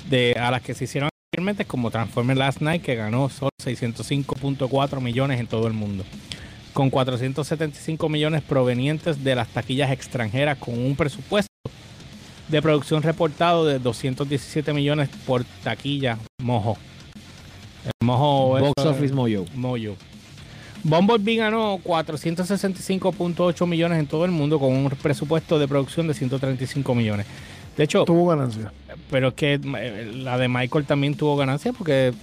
de 0.10 0.34
a 0.39 0.50
las 0.50 0.62
que 0.62 0.73
se 0.73 0.86
hicieron 0.86 1.10
anteriormente 1.30 1.65
como 1.65 1.91
Transformers 1.91 2.39
Last 2.39 2.62
Night 2.62 2.82
que 2.82 2.95
ganó 2.95 3.28
solo 3.30 3.52
605.4 3.62 5.02
millones 5.02 5.41
en 5.41 5.47
todo 5.47 5.67
el 5.67 5.73
mundo, 5.73 6.06
con 6.71 6.89
475 6.89 8.08
millones 8.08 8.43
provenientes 8.43 9.26
de 9.26 9.36
las 9.36 9.50
taquillas 9.50 9.91
extranjeras 9.91 10.58
con 10.58 10.80
un 10.80 10.95
presupuesto 10.95 11.47
de 12.47 12.62
producción 12.62 13.03
reportado 13.03 13.65
de 13.65 13.79
217 13.79 14.73
millones 14.73 15.10
por 15.25 15.43
taquilla 15.63 16.17
mojo. 16.41 16.77
El 17.83 17.91
mojo 18.05 18.49
Box 18.60 18.73
eso 18.77 18.89
Office 18.89 19.13
Mojo. 19.13 19.45
Moyo. 19.55 19.95
Bumblebee 20.83 21.36
ganó 21.38 21.79
465.8 21.79 23.67
millones 23.67 23.99
en 23.99 24.07
todo 24.07 24.25
el 24.25 24.31
mundo 24.31 24.60
con 24.60 24.73
un 24.73 24.89
presupuesto 24.89 25.60
de 25.60 25.67
producción 25.67 26.07
de 26.07 26.13
135 26.13 26.95
millones. 26.95 27.25
De 27.75 27.83
hecho, 27.83 28.05
Tuvo 28.05 28.27
ganancia. 28.27 28.71
pero 29.12 29.29
es 29.29 29.33
que 29.36 29.53
eh, 29.55 30.12
la 30.15 30.38
de 30.38 30.47
Michael 30.47 30.86
también 30.86 31.15
tuvo 31.15 31.36
ganancia 31.36 31.73
porque 31.73 32.13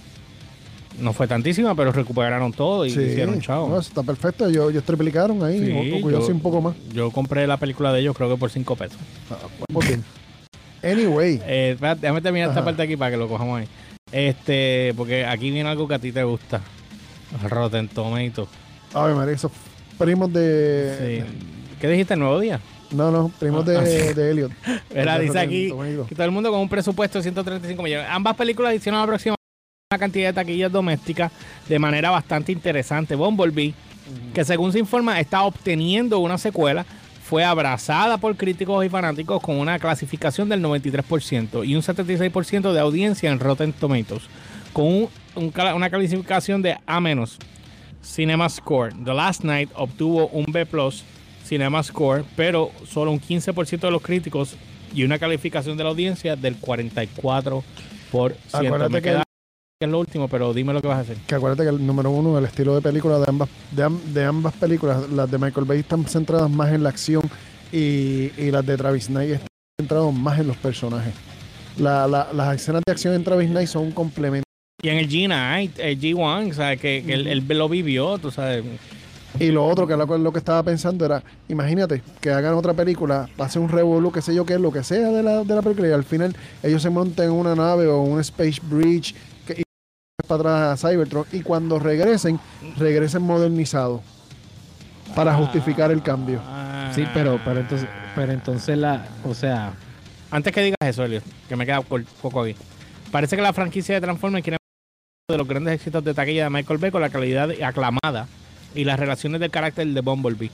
no 0.99 1.13
fue 1.13 1.27
tantísima, 1.27 1.75
pero 1.75 1.91
recuperaron 1.91 2.51
todo 2.53 2.85
y 2.85 2.89
Sí. 2.91 3.01
hicieron 3.01 3.41
chao. 3.41 3.67
No, 3.69 3.79
eso 3.79 3.89
está 3.89 4.03
perfecto. 4.03 4.47
Ellos, 4.47 4.71
ellos 4.71 4.83
triplicaron 4.83 5.43
ahí. 5.43 5.59
Sí, 5.59 6.01
yo 6.01 6.27
un 6.27 6.39
poco 6.39 6.61
más. 6.61 6.75
Yo 6.93 7.11
compré 7.11 7.45
la 7.47 7.57
película 7.57 7.91
de 7.93 8.01
ellos 8.01 8.15
creo 8.15 8.29
que 8.29 8.37
por 8.37 8.49
5 8.49 8.75
pesos. 8.75 8.97
Ah, 9.29 9.35
pues 9.71 9.87
bien. 9.87 10.03
Anyway. 10.83 11.41
Eh, 11.45 11.71
espérate, 11.73 12.01
déjame 12.01 12.21
terminar 12.21 12.49
esta 12.49 12.63
parte 12.63 12.81
aquí 12.83 12.95
para 12.95 13.11
que 13.11 13.17
lo 13.17 13.27
cojamos 13.27 13.59
ahí. 13.59 13.67
Este, 14.11 14.93
porque 14.95 15.25
aquí 15.25 15.49
viene 15.51 15.67
algo 15.69 15.87
que 15.87 15.95
a 15.95 15.99
ti 15.99 16.11
te 16.11 16.23
gusta. 16.23 16.61
Rotten 17.49 17.87
Tomatoes. 17.87 18.47
A 18.93 19.05
ver, 19.05 19.15
María, 19.15 19.33
esos 19.33 19.51
primos 19.97 20.31
de. 20.31 21.23
Sí. 21.27 21.35
¿Qué 21.81 21.87
dijiste 21.89 22.13
el 22.13 22.19
nuevo 22.19 22.39
día? 22.39 22.59
No, 22.91 23.11
no, 23.11 23.29
primos 23.39 23.65
de, 23.65 23.77
Ah, 23.77 23.81
de 23.81 24.31
Elliot. 24.31 24.51
Era, 24.93 25.17
De 25.17 25.25
dice 25.25 25.39
aquí 25.39 25.73
que 26.07 26.15
todo 26.15 26.25
el 26.25 26.31
mundo 26.31 26.51
con 26.51 26.61
un 26.61 26.69
presupuesto 26.69 27.17
de 27.17 27.23
135 27.23 27.81
millones. 27.83 28.07
Ambas 28.09 28.35
películas 28.35 28.73
hicieron 28.75 29.01
aproximadamente 29.01 29.41
una 29.95 29.99
cantidad 29.99 30.29
de 30.29 30.33
taquillas 30.33 30.71
domésticas 30.71 31.31
de 31.69 31.79
manera 31.79 32.11
bastante 32.11 32.51
interesante. 32.51 33.15
Bumblebee, 33.15 33.73
que 34.33 34.43
según 34.43 34.71
se 34.73 34.79
informa 34.79 35.19
está 35.19 35.43
obteniendo 35.43 36.19
una 36.19 36.37
secuela, 36.37 36.85
fue 37.23 37.43
abrazada 37.43 38.17
por 38.19 38.35
críticos 38.35 38.85
y 38.85 38.89
fanáticos 38.89 39.41
con 39.41 39.57
una 39.57 39.79
clasificación 39.79 40.47
del 40.47 40.61
93% 40.61 41.63
y 41.67 41.75
un 41.75 41.81
76% 41.81 42.71
de 42.73 42.79
audiencia 42.79 43.31
en 43.31 43.39
Rotten 43.39 43.73
Tomatoes, 43.73 44.23
con 44.73 44.85
un- 44.85 45.09
un 45.35 45.49
cala- 45.49 45.73
una 45.73 45.89
clasificación 45.89 46.61
de 46.61 46.77
A-. 46.85 47.25
Cinema 48.03 48.47
Score. 48.49 48.93
The 49.03 49.13
Last 49.13 49.43
Night 49.43 49.69
obtuvo 49.75 50.27
un 50.27 50.45
B 50.49 50.67
Cinema 51.43 51.81
Score, 51.81 52.23
pero 52.35 52.69
solo 52.87 53.11
un 53.11 53.19
15% 53.19 53.87
de 53.87 53.91
los 53.91 54.01
críticos 54.03 54.55
y 54.93 55.03
una 55.03 55.17
calificación 55.17 55.77
de 55.77 55.83
la 55.83 55.89
audiencia 55.89 56.35
del 56.35 56.55
44%. 56.59 57.63
Acuérdate 58.53 58.89
Me 58.93 59.01
que 59.01 59.24
que 59.79 59.85
es 59.85 59.91
lo 59.91 59.99
último, 59.99 60.29
pero 60.29 60.53
dime 60.53 60.71
lo 60.71 60.81
que 60.81 60.87
vas 60.87 60.99
a 60.99 61.01
hacer. 61.01 61.17
Que 61.27 61.35
acuérdate 61.35 61.63
que 61.63 61.75
el 61.75 61.85
número 61.85 62.09
uno, 62.09 62.37
el 62.37 62.45
estilo 62.45 62.75
de 62.75 62.81
película 62.81 63.19
de 63.19 63.25
ambas, 63.27 63.49
de, 63.71 63.89
de 64.13 64.23
ambas 64.23 64.53
películas, 64.53 65.09
las 65.09 65.29
de 65.29 65.37
Michael 65.37 65.65
Bay 65.65 65.79
están 65.79 66.05
centradas 66.05 66.49
más 66.49 66.71
en 66.71 66.81
la 66.83 66.89
acción 66.89 67.23
y, 67.73 68.31
y 68.37 68.51
las 68.51 68.65
de 68.65 68.77
Travis 68.77 69.07
Knight 69.07 69.31
están 69.31 69.47
centradas 69.81 70.13
más 70.13 70.39
en 70.39 70.47
los 70.47 70.55
personajes. 70.57 71.13
La- 71.77 72.07
la- 72.07 72.29
las 72.31 72.55
escenas 72.55 72.83
de 72.85 72.91
acción 72.93 73.13
en 73.15 73.23
Travis 73.25 73.49
Knight 73.49 73.67
son 73.67 73.83
un 73.83 73.91
complemento. 73.91 74.45
Y 74.81 74.87
en 74.87 74.97
el 74.97 75.09
G9, 75.09 75.71
el 75.79 75.99
G1, 75.99 76.51
o 76.51 76.53
sea, 76.53 76.77
que, 76.77 77.03
que 77.05 77.13
él, 77.13 77.27
él 77.27 77.45
lo 77.45 77.67
vivió, 77.67 78.17
tú 78.17 78.31
sabes. 78.31 78.63
Y 79.41 79.47
lo 79.51 79.65
otro 79.67 79.85
que 79.85 79.97
lo, 79.97 80.05
lo 80.17 80.31
que 80.31 80.39
estaba 80.39 80.63
pensando 80.63 81.03
era, 81.05 81.21
imagínate 81.49 82.01
que 82.21 82.29
hagan 82.29 82.53
otra 82.53 82.73
película, 82.73 83.27
pase 83.35 83.59
un 83.59 83.67
revolú, 83.67 84.09
qué 84.09 84.21
sé 84.21 84.33
yo 84.33 84.45
qué, 84.45 84.57
lo 84.57 84.71
que 84.71 84.83
sea 84.85 85.09
de 85.09 85.21
la, 85.21 85.43
de 85.43 85.53
la 85.55 85.61
película, 85.61 85.89
y 85.89 85.91
al 85.91 86.05
final 86.05 86.33
ellos 86.63 86.81
se 86.81 86.89
monten 86.89 87.25
en 87.25 87.31
una 87.31 87.53
nave 87.55 87.87
o 87.87 87.99
un 88.01 88.21
space 88.21 88.61
bridge 88.63 89.13
para 90.25 90.39
atrás 90.39 90.83
a 90.83 90.89
Cybertron, 90.89 91.25
y 91.31 91.41
cuando 91.41 91.79
regresen, 91.79 92.39
regresen 92.77 93.21
modernizados 93.21 94.01
para 95.15 95.33
justificar 95.35 95.91
el 95.91 96.01
cambio. 96.01 96.41
Sí, 96.93 97.05
pero, 97.13 97.39
pero 97.43 97.59
entonces, 97.61 97.87
pero 98.15 98.31
entonces 98.31 98.77
la, 98.77 99.05
o 99.23 99.33
sea, 99.33 99.73
Antes 100.35 100.53
que 100.53 100.61
digas 100.61 100.77
eso, 100.81 101.05
Elio, 101.05 101.21
que 101.47 101.55
me 101.55 101.65
queda 101.65 101.81
poco 101.81 102.41
aquí. 102.41 102.55
Parece 103.09 103.35
que 103.35 103.41
la 103.41 103.53
franquicia 103.53 103.95
de 103.95 104.01
Transformers 104.01 104.43
quiere 104.43 104.57
de 105.29 105.37
los 105.37 105.47
grandes 105.47 105.75
éxitos 105.75 106.03
de 106.03 106.13
taquilla 106.13 106.43
de 106.43 106.49
Michael 106.49 106.77
Bay 106.77 106.91
con 106.91 107.01
la 107.01 107.09
calidad 107.09 107.49
aclamada 107.63 108.27
y 108.75 108.83
las 108.83 108.99
relaciones 108.99 109.39
del 109.39 109.49
carácter 109.49 109.87
de 109.87 110.01
Bumblebee. 110.01 110.51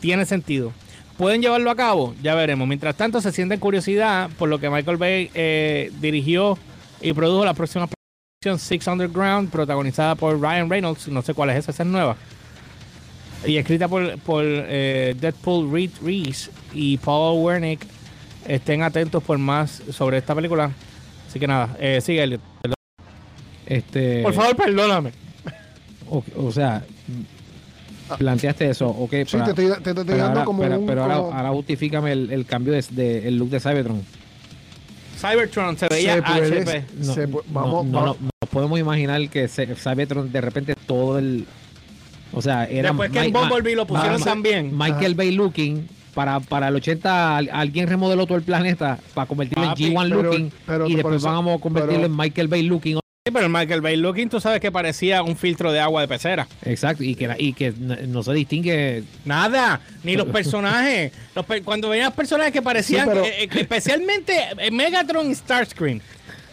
Tiene 0.00 0.24
sentido. 0.26 0.72
¿Pueden 1.18 1.42
llevarlo 1.42 1.70
a 1.70 1.76
cabo? 1.76 2.14
Ya 2.22 2.34
veremos. 2.34 2.68
Mientras 2.68 2.94
tanto, 2.94 3.20
se 3.20 3.32
siente 3.32 3.58
curiosidad 3.58 4.30
por 4.38 4.48
lo 4.48 4.58
que 4.60 4.70
Michael 4.70 4.96
Bay 4.96 5.30
eh, 5.34 5.90
dirigió 6.00 6.56
y 7.00 7.12
produjo 7.12 7.44
la 7.44 7.54
próxima 7.54 7.86
producción 7.86 7.99
Six 8.42 8.86
Underground, 8.86 9.50
protagonizada 9.50 10.14
por 10.14 10.40
Ryan 10.40 10.70
Reynolds. 10.70 11.08
No 11.08 11.20
sé 11.20 11.34
cuál 11.34 11.50
es 11.50 11.56
esa, 11.58 11.72
esa 11.72 11.82
es 11.82 11.88
nueva. 11.90 12.16
Y 13.44 13.58
escrita 13.58 13.86
por, 13.86 14.18
por 14.20 14.42
eh, 14.46 15.14
Deadpool 15.20 15.70
Reed 15.70 15.90
Reese 16.02 16.50
y 16.72 16.96
Paul 16.96 17.44
Wernick. 17.44 17.84
Estén 18.48 18.80
atentos 18.82 19.22
por 19.22 19.36
más 19.36 19.82
sobre 19.90 20.16
esta 20.16 20.34
película. 20.34 20.70
Así 21.28 21.38
que 21.38 21.46
nada, 21.46 21.76
eh, 21.78 22.00
sigue 22.00 22.22
Elliot. 22.22 22.40
Perdón. 22.62 22.76
este, 23.66 24.22
Por 24.22 24.32
favor, 24.32 24.56
perdóname. 24.56 25.12
o, 26.08 26.24
o 26.36 26.50
sea, 26.50 26.82
planteaste 28.16 28.70
eso, 28.70 28.88
ok, 28.88 29.10
Sí, 29.10 29.24
pero- 29.32 29.44
te 29.44 29.50
estoy, 29.50 29.66
te- 29.66 29.80
te 29.82 29.90
estoy 29.90 30.04
pero 30.06 30.16
dando 30.16 30.28
ahora, 30.30 30.44
como 30.46 30.62
pero- 30.62 30.80
un... 30.80 30.86
pero 30.86 31.02
ahora, 31.02 31.16
como- 31.18 31.32
ahora 31.34 31.50
justifícame 31.50 32.12
el, 32.12 32.30
el 32.32 32.46
cambio 32.46 32.72
de, 32.72 32.82
de- 32.90 33.28
el 33.28 33.36
look 33.36 33.50
de 33.50 33.60
Cybertron. 33.60 34.02
Cybertron 35.20 35.76
se 35.76 35.88
veía 35.88 36.14
Se 36.16 36.22
puede- 36.22 36.60
HP. 36.62 36.84
No, 36.98 37.14
Se 37.14 37.26
vamos- 37.26 37.44
no, 37.50 37.92
vamos- 38.00 38.20
no, 38.20 38.30
no 38.42 38.48
podemos 38.50 38.78
imaginar 38.78 39.28
que 39.28 39.48
se- 39.48 39.74
Cybertron 39.74 40.30
de 40.32 40.40
repente 40.40 40.74
todo 40.86 41.18
el, 41.18 41.46
o 42.32 42.40
sea, 42.40 42.64
era 42.64 42.88
Después 42.90 43.10
que 43.10 43.18
en 43.18 43.26
Mi- 43.26 43.32
Ma- 43.32 43.40
Bumblebee 43.40 43.76
lo 43.76 43.86
pusieron 43.86 44.18
Ma- 44.20 44.24
también. 44.24 44.76
Michael 44.76 45.14
Bay 45.14 45.32
looking 45.32 45.88
para, 46.14 46.40
para 46.40 46.68
el 46.68 46.76
80 46.76 47.36
al- 47.36 47.50
alguien 47.52 47.86
remodeló 47.88 48.26
todo 48.26 48.36
el 48.38 48.42
planeta 48.44 48.98
para 49.14 49.26
convertirlo 49.26 49.64
Papi, 49.64 49.84
en 49.86 49.92
G1 49.94 50.08
pero- 50.08 50.22
looking 50.22 50.52
pero 50.66 50.86
y 50.88 50.94
después 50.94 51.16
eso- 51.16 51.26
vamos 51.28 51.58
a 51.58 51.62
convertirlo 51.62 51.96
pero- 52.02 52.06
en 52.12 52.16
Michael 52.16 52.48
Bay 52.48 52.62
looking 52.62 52.99
Sí, 53.26 53.30
pero 53.34 53.44
el 53.44 53.52
Michael 53.52 53.82
Bay 53.82 53.96
Looking, 53.98 54.30
tú 54.30 54.40
sabes 54.40 54.60
que 54.60 54.72
parecía 54.72 55.22
un 55.22 55.36
filtro 55.36 55.70
de 55.72 55.78
agua 55.78 56.00
de 56.00 56.08
pecera. 56.08 56.48
exacto 56.64 57.04
y 57.04 57.14
que 57.14 57.28
y 57.38 57.52
que 57.52 57.70
no 58.08 58.22
se 58.22 58.32
distingue 58.32 59.04
Nada, 59.26 59.78
ni 60.02 60.16
los 60.16 60.26
personajes. 60.28 61.12
Los 61.34 61.44
per- 61.44 61.62
cuando 61.62 61.90
veían 61.90 62.06
los 62.06 62.14
personajes 62.14 62.50
que 62.50 62.62
parecían, 62.62 63.04
Sí, 63.04 63.10
pero- 63.12 63.24
eh, 63.26 63.42
eh, 63.44 63.48
especialmente 63.56 64.34
eh, 64.56 64.70
Megatron 64.70 65.30
y 65.30 65.34
Starscream, 65.34 66.00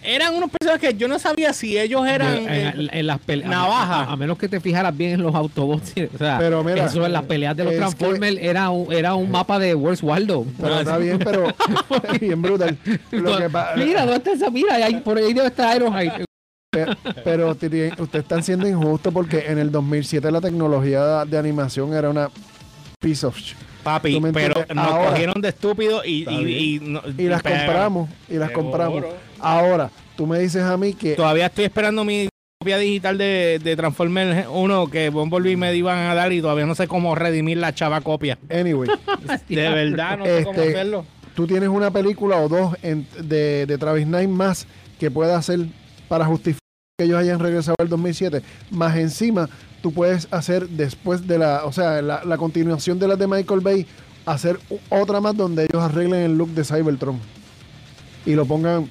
eran 0.03 0.36
unos 0.36 0.49
personajes 0.51 0.89
que 0.89 0.97
yo 0.97 1.08
no 1.08 1.17
sabía 1.19 1.53
si 1.53 1.80
ellos 1.80 2.06
eran. 2.06 2.36
en, 2.36 2.49
eh, 2.49 2.73
en- 2.75 2.89
en 2.91 3.08
las 3.08 3.19
peleas 3.19 3.49
navaja. 3.49 4.01
a, 4.03 4.12
a 4.12 4.15
menos 4.17 4.38
que 4.38 4.49
te 4.49 4.60
fijaras 4.60 4.95
bien 4.95 5.12
en 5.13 5.23
los 5.23 5.34
Autobots 5.36 5.93
o 6.15 6.17
sea 6.17 6.36
Pero 6.38 6.65
mira, 6.65 6.84
eso 6.88 7.06
en 7.06 7.13
las 7.13 7.23
peleas 7.23 7.56
de 7.56 7.63
los 7.63 7.71
que- 7.71 7.77
Transformers 7.80 8.38
era 8.41 8.71
un, 8.71 8.91
era 8.91 9.15
un 9.15 9.32
mapa 9.32 9.58
de 9.58 9.73
Where's 9.73 10.03
Waldo 10.03 10.45
Pero 10.60 10.80
está 10.82 10.97
bien, 10.97 11.17
pero 11.19 11.47
bien 12.19 12.41
brutal. 12.41 12.77
Lo 13.12 13.38
que 13.38 13.49
pa- 13.49 13.71
mira 13.77 14.01
dónde 14.01 14.17
está 14.17 14.34
esa 14.34 14.49
mira 14.49 14.75
ahí, 14.75 14.95
por 14.95 15.17
ahí 15.17 15.32
debe 15.32 15.47
estar 15.47 15.73
Ironhide 15.73 16.26
Pe- 16.85 17.13
Pero 17.23 17.55
Titi, 17.55 17.87
ustedes 17.99 18.23
están 18.23 18.43
siendo 18.43 18.67
injustos 18.67 19.13
porque 19.13 19.45
en 19.47 19.57
el 19.57 19.71
2007 19.71 20.31
la 20.31 20.41
tecnología 20.41 21.25
de 21.25 21.37
animación 21.37 21.93
era 21.93 22.09
una 22.09 22.29
piece 22.99 23.25
of 23.25 23.37
sh- 23.37 23.55
papi, 23.83 24.13
¿tú 24.13 24.21
me 24.21 24.33
pero 24.33 24.65
nos 24.73 24.85
Ahora- 24.87 25.09
cogieron 25.11 25.41
de 25.41 25.49
estúpidos 25.49 26.05
y, 26.05 26.25
y, 26.29 26.43
bien. 26.45 26.59
y 26.63 26.79
no- 26.89 27.01
y 27.17 27.23
las 27.27 27.41
pero- 27.41 27.55
compramos 27.57 28.09
y 28.29 28.33
las 28.35 28.51
compramos. 28.51 29.05
Ahora, 29.39 29.89
tú 30.15 30.25
me 30.27 30.39
dices 30.39 30.63
a 30.63 30.75
mí 30.77 30.93
que 30.93 31.15
Todavía 31.15 31.45
estoy 31.45 31.65
esperando 31.65 32.03
mi 32.03 32.27
copia 32.59 32.77
digital 32.79 33.17
de, 33.19 33.59
de 33.63 33.75
Transformers 33.75 34.47
1 34.51 34.87
que 34.89 35.09
Bumblebee 35.09 35.55
me 35.55 35.75
iban 35.75 35.99
a 35.99 36.15
dar 36.15 36.33
y 36.33 36.41
todavía 36.41 36.65
no 36.65 36.73
sé 36.75 36.87
cómo 36.87 37.13
redimir 37.15 37.59
la 37.59 37.73
chava 37.73 38.01
copia. 38.01 38.37
anyway, 38.49 38.89
De 39.47 39.69
verdad, 39.69 40.17
no 40.17 40.25
sé 40.25 40.43
cómo 40.43 40.59
Este, 40.59 40.73
hacerlo. 40.73 41.05
tú 41.35 41.45
tienes 41.45 41.69
una 41.69 41.91
película 41.91 42.37
o 42.37 42.49
dos 42.49 42.75
en- 42.81 43.07
de, 43.21 43.65
de 43.67 43.77
Travis 43.77 44.05
Knight 44.07 44.27
más 44.29 44.65
que 44.99 45.11
pueda 45.11 45.37
hacer 45.37 45.59
para 46.07 46.25
justificar 46.25 46.59
que 46.99 47.05
ellos 47.05 47.19
hayan 47.19 47.39
regresado 47.39 47.75
al 47.77 47.89
2007, 47.89 48.41
más 48.71 48.97
encima 48.97 49.47
tú 49.83 49.93
puedes 49.93 50.27
hacer 50.31 50.67
después 50.67 51.27
de 51.27 51.38
la, 51.38 51.63
o 51.65 51.71
sea, 51.71 52.01
la, 52.01 52.23
la 52.23 52.38
continuación 52.38 52.97
de 52.97 53.07
las 53.07 53.19
de 53.19 53.27
Michael 53.27 53.60
Bay, 53.60 53.86
hacer 54.25 54.60
otra 54.89 55.21
más 55.21 55.38
donde 55.38 55.65
ellos 55.65 55.83
arreglen 55.83 56.21
el 56.21 56.36
look 56.36 56.49
de 56.49 56.63
Cybertron 56.63 57.19
y 58.25 58.33
lo 58.33 58.47
pongan, 58.47 58.89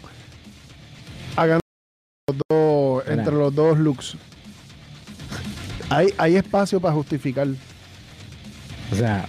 hagan 1.35 1.59
los 2.29 2.39
dos, 2.49 3.09
entre 3.09 3.35
los 3.35 3.53
dos 3.53 3.77
looks. 3.77 4.17
Hay, 5.91 6.15
hay 6.17 6.37
espacio 6.37 6.81
para 6.81 6.95
justificar. 6.95 7.49
o 8.93 8.95
sea 8.95 9.27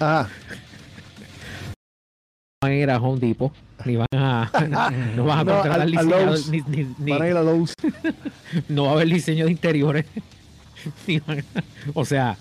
Ah, 0.00 0.26
van 2.60 2.72
a 2.72 2.74
ir 2.74 2.90
a 2.90 2.98
Home 2.98 3.20
Depot 3.20 3.52
ni 3.84 3.96
van 3.96 4.06
a 4.14 4.50
no 5.16 5.24
van 5.24 5.38
a 5.40 5.44
No, 5.44 5.52
contratar 5.54 5.80
al- 5.82 5.90
diseñador, 5.90 6.38
ni, 6.50 6.60
ni- 6.68 6.94
ni- 6.98 7.10
van 7.12 7.22
a 7.22 7.28
ir 7.28 7.36
a 7.36 7.42
Lowe's. 7.42 7.72
no 8.68 8.84
va 8.84 8.90
a 8.90 8.92
haber 8.94 9.08
diseño 9.08 9.44
de 9.46 9.50
interiores 9.52 10.04
Ni 11.06 11.18
van 11.20 11.40
a- 11.40 11.44
o 11.94 12.04
sea 12.04 12.36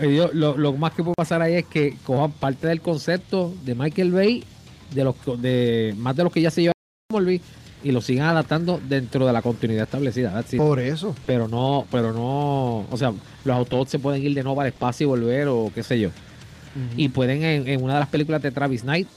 eh, 0.00 0.14
yo- 0.14 0.30
lo, 0.32 0.56
lo 0.56 0.72
más 0.74 0.92
que 0.92 1.02
puede 1.02 1.14
pasar 1.16 1.42
ahí 1.42 1.54
es 1.54 1.66
que 1.66 1.96
cojan 2.04 2.30
parte 2.32 2.66
del 2.68 2.80
concepto 2.80 3.52
de 3.64 3.74
Michael 3.74 4.12
Bay 4.12 4.44
de 4.94 5.04
los 5.04 5.14
de 5.40 5.94
más 5.98 6.14
de 6.16 6.24
los 6.24 6.32
que 6.32 6.40
ya 6.40 6.50
se 6.50 6.62
llevan 6.62 7.40
y 7.84 7.92
lo 7.92 8.00
sigan 8.00 8.26
adaptando 8.28 8.80
dentro 8.88 9.24
de 9.26 9.32
la 9.32 9.40
continuidad 9.40 9.84
establecida. 9.84 10.42
Por 10.56 10.80
eso. 10.80 11.14
pero 11.26 11.46
no 11.48 11.86
pero 11.90 12.12
no 12.12 12.80
o 12.90 12.96
sea 12.96 13.12
los 13.44 13.56
Autobots 13.56 13.90
se 13.90 13.98
pueden 13.98 14.22
ir 14.22 14.34
de 14.34 14.42
nuevo 14.42 14.60
al 14.60 14.66
espacio 14.68 15.04
y 15.06 15.08
volver 15.08 15.48
o 15.48 15.70
qué 15.74 15.82
sé 15.82 15.98
yo 16.00 16.10
y 16.96 17.08
pueden 17.08 17.42
en, 17.42 17.66
en 17.68 17.82
una 17.82 17.94
de 17.94 18.00
las 18.00 18.08
películas 18.08 18.40
de 18.42 18.50
Travis 18.52 18.82
Knight 18.82 19.08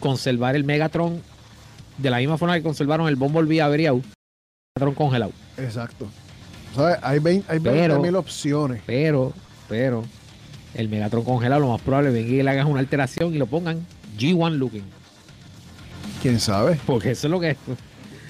conservar 0.00 0.56
el 0.56 0.64
Megatron 0.64 1.20
de 1.98 2.10
la 2.10 2.18
misma 2.18 2.38
forma 2.38 2.54
que 2.56 2.62
conservaron 2.62 3.06
el 3.08 3.16
Bumblebee 3.16 3.60
averiado 3.60 4.00
Megatron 4.76 4.94
congelado 4.94 5.32
Exacto. 5.58 6.08
¿Sabes? 6.74 6.98
Hay 7.02 7.18
20 7.18 7.52
hay 7.52 7.60
Pero- 7.60 8.00
mil 8.00 8.16
opciones. 8.16 8.82
pero 8.86 9.32
pero 9.68 10.04
el 10.74 10.88
Megatron 10.88 11.24
congelado 11.24 11.60
lo 11.60 11.68
más 11.68 11.80
probable 11.82 12.10
venga 12.10 12.28
y 12.30 12.42
le 12.42 12.50
hagan 12.50 12.66
una 12.66 12.80
alteración 12.80 13.34
y 13.34 13.38
lo 13.38 13.46
pongan 13.46 13.84
G1 14.18 14.56
looking 14.56 14.84
¿Quién 16.22 16.40
sabe? 16.40 16.78
porque 16.86 17.10
eso 17.12 17.26
es 17.26 17.30
lo 17.30 17.40
que 17.40 17.50
es 17.50 17.56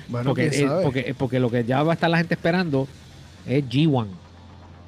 Bueno, 0.09 0.30
porque, 0.30 0.48
quién 0.50 0.68
sabe. 0.68 0.83
porque, 0.85 1.14
porque 1.16 1.40
lo 1.40 1.50
que 1.50 1.64
ya 1.64 1.83
va 1.83 1.92
a 1.92 1.94
estar 1.94 2.11
la 2.11 2.18
gente 2.18 2.35
esperando 2.35 2.88
es 3.46 3.64
G1 3.68 4.06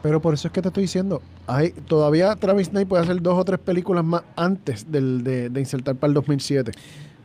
Pero 0.03 0.21
por 0.21 0.35
eso 0.35 0.49
es 0.49 0.53
que 0.53 0.61
te 0.62 0.68
estoy 0.68 0.83
diciendo, 0.85 1.23
hay, 1.57 1.71
todavía 1.71 2.35
Travis 2.37 2.71
Knight 2.71 2.88
puede 2.88 3.03
hacer 3.03 3.21
dos 3.23 3.38
o 3.38 3.45
tres 3.45 3.59
películas 3.61 4.05
más 4.05 4.23
antes 4.37 4.91
del, 4.91 5.23
de, 5.25 5.49
de 5.51 5.61
insertar 5.61 5.97
para 5.97 6.09
el 6.09 6.15
2007. 6.15 6.73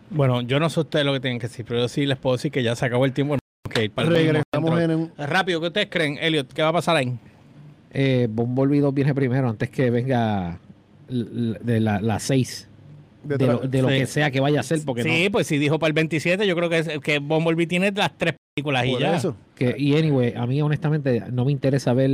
Bueno, 0.09 0.41
yo 0.41 0.59
no 0.59 0.69
sé 0.69 0.79
ustedes 0.81 1.05
lo 1.05 1.13
que 1.13 1.19
tienen 1.19 1.39
que 1.39 1.47
decir, 1.47 1.65
pero 1.67 1.81
yo 1.81 1.87
sí 1.87 2.05
les 2.05 2.17
puedo 2.17 2.35
decir 2.37 2.51
que 2.51 2.63
ya 2.63 2.75
se 2.75 2.85
acabó 2.85 3.05
el 3.05 3.11
tiempo. 3.13 3.35
Ok, 3.67 3.89
para 3.93 4.09
Regresamos 4.09 4.79
en 4.79 4.91
un... 4.91 5.11
Rápido, 5.17 5.59
¿qué 5.59 5.67
ustedes 5.67 5.87
creen, 5.89 6.17
Elliot? 6.21 6.51
¿Qué 6.53 6.61
va 6.61 6.69
a 6.69 6.73
pasar 6.73 6.95
ahí? 6.95 7.13
eh, 7.91 8.27
Bumblebee 8.29 8.79
2 8.81 8.93
viene 8.93 9.13
primero 9.15 9.49
antes 9.49 9.69
que 9.69 9.89
venga 9.89 10.59
de 11.09 11.79
la, 11.79 12.01
la 12.01 12.19
6 12.19 12.67
de 13.23 13.37
de, 13.37 13.47
lo, 13.47 13.59
de 13.59 13.81
lo 13.81 13.89
Sí. 13.89 13.95
que 13.97 14.05
sea 14.05 14.29
que 14.31 14.39
vaya 14.39 14.59
a 14.59 14.63
ser 14.63 14.79
porque 14.85 15.03
sí, 15.03 15.25
no 15.25 15.31
pues 15.31 15.47
si 15.47 15.57
dijo 15.57 15.79
para 15.79 15.87
el 15.87 15.93
27, 15.93 16.45
yo 16.45 16.55
creo 16.55 16.69
que, 16.69 16.79
es, 16.79 16.89
que 16.99 17.19
Bumblebee 17.19 17.65
tiene 17.67 17.91
las 17.91 18.17
tres 18.17 18.35
películas 18.57 18.85
y 18.85 18.97
ya. 18.99 19.15
eso. 19.15 19.35
que, 19.55 19.75
y 19.77 19.95
anyway 19.95 20.33
a 20.35 20.45
mí 20.47 20.61
honestamente 20.61 21.23
no 21.31 21.45
me 21.45 21.51
interesa 21.51 21.93
ver 21.93 22.09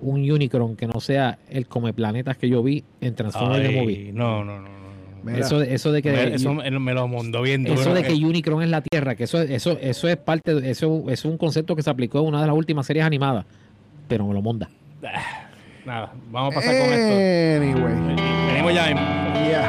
un 0.00 0.30
Unicron 0.30 0.76
que 0.76 0.86
no 0.86 1.00
sea 1.00 1.38
el 1.50 1.66
come 1.66 1.92
planetas 1.92 2.36
que 2.36 2.48
yo 2.48 2.62
vi 2.62 2.84
en 3.00 3.14
Transformers 3.14 3.62
the 3.62 3.68
Ay, 3.68 3.80
Movie 3.80 4.12
no, 4.12 4.44
no, 4.44 4.56
no. 4.56 4.62
no, 4.62 4.68
no. 4.68 4.78
Mira, 5.24 5.40
eso, 5.40 5.58
de- 5.58 5.74
eso 5.74 5.90
de 5.92 6.00
que 6.00 6.12
Me- 6.12 6.34
eso 6.34 6.54
me, 6.54 6.94
lo 6.94 7.08
mondó 7.08 7.42
bien 7.42 7.64
duro. 7.64 7.80
eso 7.80 7.92
de 7.92 8.04
que 8.04 8.12
Eh, 8.12 8.24
Unicron 8.24 8.62
es 8.62 8.68
la 8.70 8.80
Tierra 8.80 9.16
que 9.16 9.24
eso 9.24 9.42
eso 9.42 9.76
eso 9.80 10.08
es 10.08 10.16
parte 10.16 10.54
de- 10.54 10.70
eso 10.70 11.04
es 11.08 11.24
un 11.24 11.36
concepto 11.36 11.74
que 11.74 11.82
se 11.82 11.90
aplicó 11.90 12.20
en 12.20 12.26
una 12.28 12.40
de 12.40 12.46
las 12.46 12.56
últimas 12.56 12.86
series 12.86 13.04
animadas 13.04 13.44
pero 14.06 14.26
me 14.26 14.34
lo 14.34 14.40
monda 14.42 14.68
Nada, 15.84 16.12
vamos 16.30 16.52
a 16.52 16.56
pasar 16.56 16.74
con 16.78 16.92
esto. 16.92 17.62
Anyway. 17.62 18.16
Venimos 18.52 18.74
ya. 18.74 18.90
en- 18.90 18.96
Yeah. 19.48 19.66